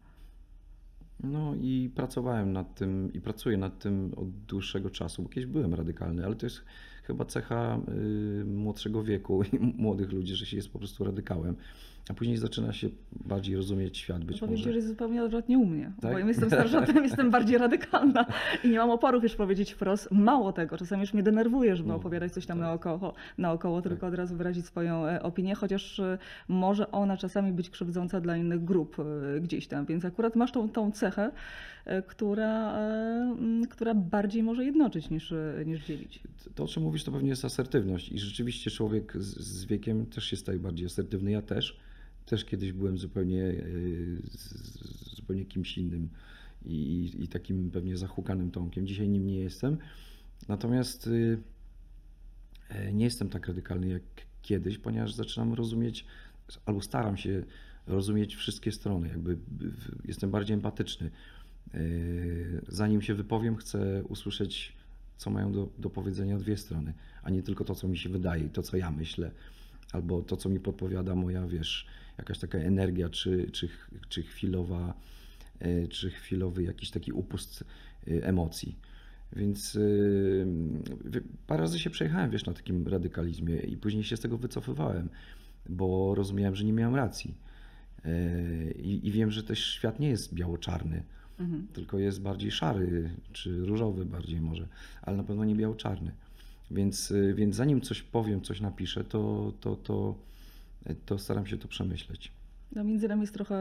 [1.20, 5.74] No i pracowałem nad tym i pracuję nad tym od dłuższego czasu, bo kiedyś byłem
[5.74, 6.64] radykalny, ale to jest
[7.06, 7.78] chyba cecha
[8.40, 11.56] y, młodszego wieku i młodych ludzi, że się jest po prostu radykałem,
[12.10, 14.72] a później zaczyna się bardziej rozumieć świat być Powiem ci, może.
[14.72, 15.92] że jest zupełnie odwrotnie u mnie.
[16.00, 16.12] Tak?
[16.12, 18.26] Bo ja jestem starsza, tym jestem bardziej radykalna
[18.64, 20.08] i nie mam oporów już powiedzieć wprost.
[20.10, 22.66] Mało tego, czasami już mnie denerwuje, żeby No, opowiadać coś tam tak.
[22.66, 24.08] naokoło, naokoło tylko Tak.
[24.12, 28.64] od razu wyrazić swoją e, opinię, chociaż e, może ona czasami być krzywdząca dla innych
[28.64, 29.86] grup e, gdzieś tam.
[29.86, 31.30] Więc akurat masz tą, tą cechę,
[31.84, 33.36] e, która, e,
[33.70, 35.34] która bardziej może jednoczyć niż,
[35.66, 36.20] niż dzielić.
[36.54, 40.24] To, o czym mówisz, to pewnie jest asertywność i rzeczywiście człowiek z, z wiekiem też
[40.24, 41.80] się staje bardziej asertywny, ja też.
[42.26, 43.54] też kiedyś byłem zupełnie,
[44.24, 46.08] z- zupełnie kimś innym
[46.64, 48.86] i, i takim pewnie zahukanym Tomkiem.
[48.86, 49.78] Dzisiaj nim nie jestem.
[50.48, 51.38] Natomiast y,
[52.68, 54.02] e, nie jestem tak radykalny jak
[54.42, 56.04] kiedyś, ponieważ zaczynam rozumieć,
[56.64, 57.42] albo staram się
[57.86, 59.08] rozumieć wszystkie strony.
[59.08, 59.38] Jakby
[60.04, 61.10] jestem bardziej empatyczny.
[61.74, 64.75] Y, Zanim się wypowiem, chcę usłyszeć,
[65.16, 68.44] co mają do, do powiedzenia dwie strony, a nie tylko to, co mi się wydaje
[68.44, 69.30] i to, co ja myślę,
[69.92, 71.86] albo to, co mi podpowiada moja, wiesz,
[72.18, 73.68] jakaś taka energia, czy, czy,
[74.08, 74.94] czy chwilowa,
[75.62, 77.64] y, czy chwilowy jakiś taki upust
[78.08, 78.76] y, emocji.
[79.36, 79.78] Więc
[81.04, 85.08] wie- parę razy się przejechałem, wiesz, na takim radykalizmie i później się z tego wycofywałem,
[85.68, 87.34] bo rozumiałem, że nie miałem racji.
[88.76, 91.02] I, I wiem, że też świat nie jest biało-czarny,
[91.40, 91.66] Mhm.
[91.72, 94.68] tylko jest bardziej szary, czy różowy bardziej może,
[95.02, 96.12] ale na pewno nie biało-czarny.
[96.70, 100.14] Więc, y, więc zanim coś powiem, coś napiszę, to, to, to,
[101.06, 102.32] to staram się to przemyśleć.
[102.72, 103.54] No między nami jest trochę,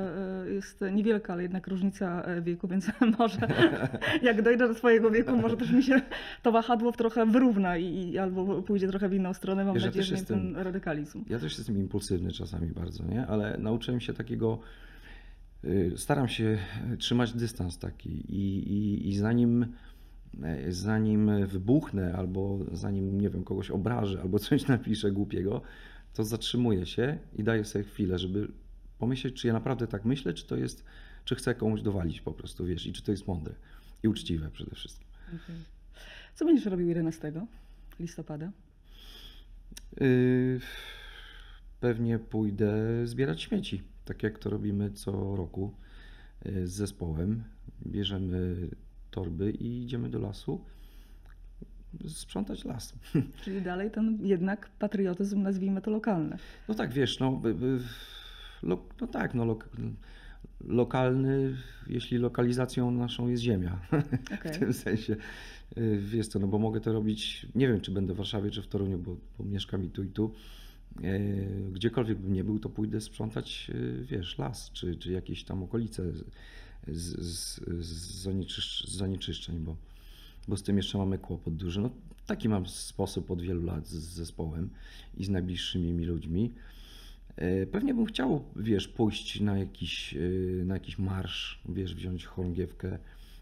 [0.43, 3.39] e, jest niewielka, ale jednak różnica e, wieku, więc może
[4.21, 6.01] jak dojdę do swojego wieku, może też mi się
[6.43, 9.65] to wahadło trochę wyrówna i, i albo pójdzie trochę w inną stronę.
[9.65, 11.23] Mam Wiesz, nadzieję, że nie ten radykalizm.
[11.29, 13.27] Ja też jestem impulsywny czasami bardzo, nie?
[13.27, 14.59] Ale nauczyłem się takiego.
[15.65, 16.57] Y, Staram się
[16.99, 19.65] trzymać dystans taki i, i, i zanim,
[20.43, 25.61] e, zanim wybuchnę, albo zanim, nie wiem, kogoś obrażę, albo coś napiszę głupiego,
[26.13, 28.47] to zatrzymuję się i daję sobie chwilę, żeby
[28.99, 30.83] pomyśleć, czy ja naprawdę tak myślę, czy to jest,
[31.25, 33.55] czy chcę komuś dowalić po prostu, wiesz, i czy to jest mądre
[34.03, 35.07] i uczciwe przede wszystkim.
[35.27, 35.55] Okej.
[36.35, 37.31] Co będziesz robił 11
[37.99, 38.51] listopada?
[39.99, 40.59] Yy,
[41.79, 42.73] Pewnie pójdę
[43.07, 45.73] zbierać śmieci, tak jak to robimy co roku
[46.45, 47.43] yy, z zespołem.
[47.87, 48.69] Bierzemy
[49.11, 50.61] torby i idziemy do lasu
[52.07, 52.93] sprzątać las.
[53.43, 56.37] Czyli dalej ten jednak patriotyzm, nazwijmy to lokalny.
[56.67, 57.41] No tak, wiesz, no,
[58.63, 59.69] lo, no tak, no lok,
[60.67, 61.55] lokalny,
[61.87, 63.79] jeśli lokalizacją naszą jest ziemia.
[64.39, 64.53] Okej.
[64.53, 65.15] W tym sensie,
[65.77, 68.61] y, wiesz co, no bo mogę to robić, nie wiem czy będę w Warszawie czy
[68.61, 70.33] w Toruniu, bo, bo mieszkam i tu i tu.
[71.03, 75.63] Y, Gdziekolwiek bym nie był, to pójdę sprzątać, y, wiesz, las, czy, czy jakieś tam
[75.63, 76.23] okolice z,
[76.87, 79.75] z, z, zanieczyszcz, z zanieczyszczeń, bo,
[80.47, 81.81] bo z tym jeszcze mamy kłopot duży.
[81.81, 81.89] No,
[82.25, 84.69] taki mam sposób od wielu lat z zespołem
[85.17, 86.53] i z najbliższymi mi ludźmi.
[87.35, 92.99] E, Pewnie bym chciał, wiesz, pójść na jakiś, e, na jakiś marsz, wiesz, wziąć chorągiewkę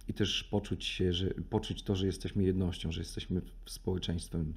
[0.08, 4.54] i też poczuć się, że, poczuć to, że jesteśmy jednością, że jesteśmy społeczeństwem, e,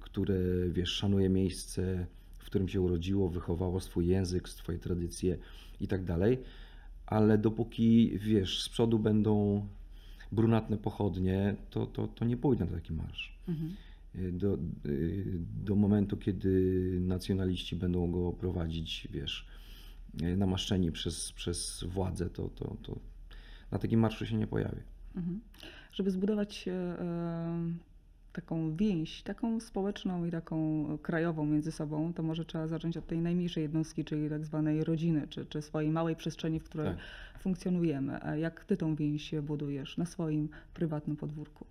[0.00, 0.34] które,
[0.68, 2.06] wiesz, szanuje miejsce,
[2.38, 5.38] w którym się urodziło, wychowało swój język, swoje tradycye
[5.80, 6.38] i tak dalej.
[7.06, 9.66] Ale dopóki, wiesz, z przodu będą
[10.32, 13.76] brunatne pochodnie, to, to, to nie pójdę na taki marsz Mhm.
[14.38, 15.24] do, y,
[15.64, 16.50] do momentu, kiedy
[17.00, 19.46] nacjonaliści będą go prowadzić, wiesz,
[20.22, 22.98] y, namaszczeni przez, przez władzę, to, to, to
[23.70, 24.82] na takim marszu się nie pojawię.
[25.16, 25.40] Mhm.
[25.92, 26.68] Żeby zbudować
[28.34, 33.18] taką więź, taką społeczną i taką krajową między sobą, to może trzeba zacząć od tej
[33.18, 36.98] najmniejszej jednostki, czyli tak zwanej rodziny, czy, czy swojej małej przestrzeni, w której Tak.
[37.38, 38.22] funkcjonujemy.
[38.22, 41.66] A jak ty tą więź budujesz na swoim prywatnym podwórku?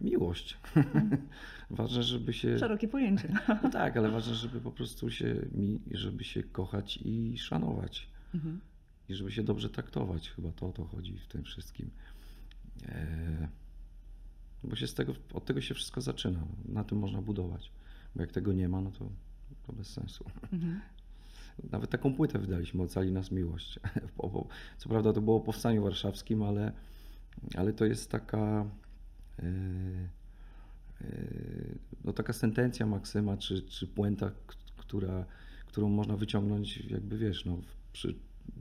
[0.00, 0.58] Miłość.
[1.70, 2.58] ważne, żeby się.
[2.58, 3.28] Szerokie pojęcie.
[3.62, 8.08] No tak, ale ważne, żeby po prostu się, mi, żeby się kochać i szanować.
[8.34, 8.60] Mhm.
[9.08, 10.30] I żeby się dobrze traktować.
[10.30, 11.90] Chyba to o to chodzi w tym wszystkim.
[12.88, 13.48] E,
[14.64, 16.46] bo się z tego, od tego się wszystko zaczyna.
[16.68, 17.72] Na tym można budować.
[18.16, 19.08] Bo jak tego nie ma, no to,
[19.66, 20.24] to bez sensu.
[20.52, 20.80] Mhm.
[21.70, 23.80] Nawet taką płytę wydaliśmy, Ocali nas miłość.
[24.78, 26.72] Co prawda to było po Powstaniu Warszawskim, ale,
[27.54, 28.66] ale to jest taka
[29.38, 29.44] e,
[31.00, 31.06] e,
[32.04, 34.30] no taka sentencja Maksyma, czy, czy puenta,
[34.76, 35.26] która,
[35.66, 37.58] którą można wyciągnąć jakby wiesz, no,
[37.92, 38.14] przy,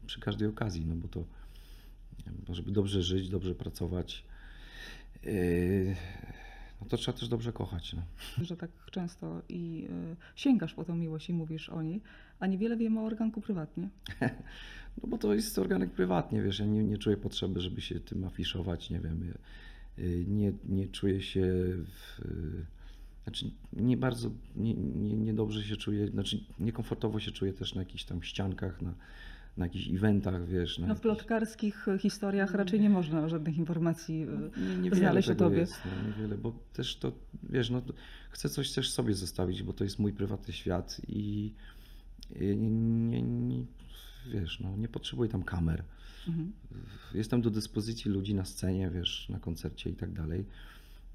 [0.06, 1.26] przy każdej okazji, no bo to
[2.50, 4.24] żeby dobrze żyć, dobrze pracować,
[6.82, 7.94] no to trzeba też dobrze kochać.
[7.94, 8.02] No.
[8.46, 12.02] Że tak często i e, sięgasz po tą miłość i mówisz o niej,
[12.40, 13.90] a niewiele wiemy o organku prywatnie.
[15.04, 18.24] No bo to jest organek prywatnie, wiesz, ja nie, nie czuję potrzeby, żeby się tym
[18.24, 19.34] afiszować, nie wiem,
[20.00, 21.42] y, nie, nie czuję się
[21.86, 22.66] w, y,
[23.24, 28.04] znaczy nie bardzo, nie, nie, niedobrze się czuję, znaczy niekomfortowo się czuję też na jakichś
[28.04, 28.94] tam ściankach, na,
[29.58, 30.80] na jakichś eventach, wiesz.
[30.80, 35.36] Na No w plotkarskich historiach raczej nie można żadnych informacji e, nie, niewiele znaleźć o
[35.36, 35.58] tobie.
[35.58, 37.12] Jest, no, niewiele, bo też to,
[37.44, 37.82] wiesz, no,
[38.30, 41.54] chcę coś też sobie zostawić, bo to jest mój prywatny świat i,
[42.36, 43.66] i nie, nie,
[44.34, 45.84] wiesz, no, nie potrzebuję tam kamer.
[46.28, 46.52] Mhm.
[47.14, 50.46] Jestem do dyspozycji ludzi na scenie, wiesz, na koncercie i tak dalej.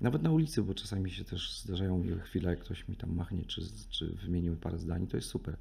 [0.01, 3.45] Nawet na ulicy, bo czasami się też zdarzają mi chwile, jak ktoś mi tam machnie,
[3.45, 3.61] czy,
[3.91, 5.57] czy wymienił parę zdań, to jest super.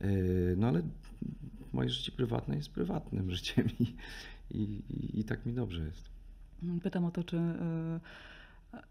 [0.00, 0.82] Yy, No ale
[1.72, 3.94] moje życie prywatne jest prywatnym życiem i,
[4.50, 6.10] i, i, i tak mi dobrze jest.
[6.82, 8.00] Pytam o to, czy e,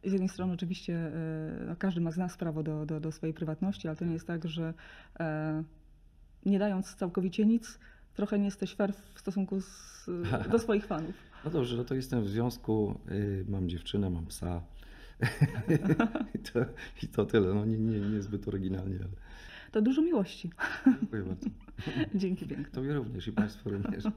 [0.04, 3.34] z jednej strony oczywiście e, no, każdy ma z nas prawo do, do, do swojej
[3.34, 4.74] prywatności, ale to nie jest tak, że
[5.20, 5.64] e,
[6.46, 7.80] nie dając całkowicie nic,
[8.14, 10.06] trochę nie jesteś fair w stosunku z,
[10.52, 11.16] do swoich fanów.
[11.46, 14.62] No dobrze, no to jestem w związku, yy, mam dziewczynę, mam psa.
[16.36, 16.60] I, to,
[17.04, 17.54] I to tyle.
[17.54, 19.10] No nie, nie, niezbyt oryginalnie, ale
[19.72, 20.52] to dużo miłości.
[21.00, 21.50] Dziękuję bardzo.
[22.16, 22.66] Dzięki pięknie.
[22.72, 24.04] Tobie również i Państwu również.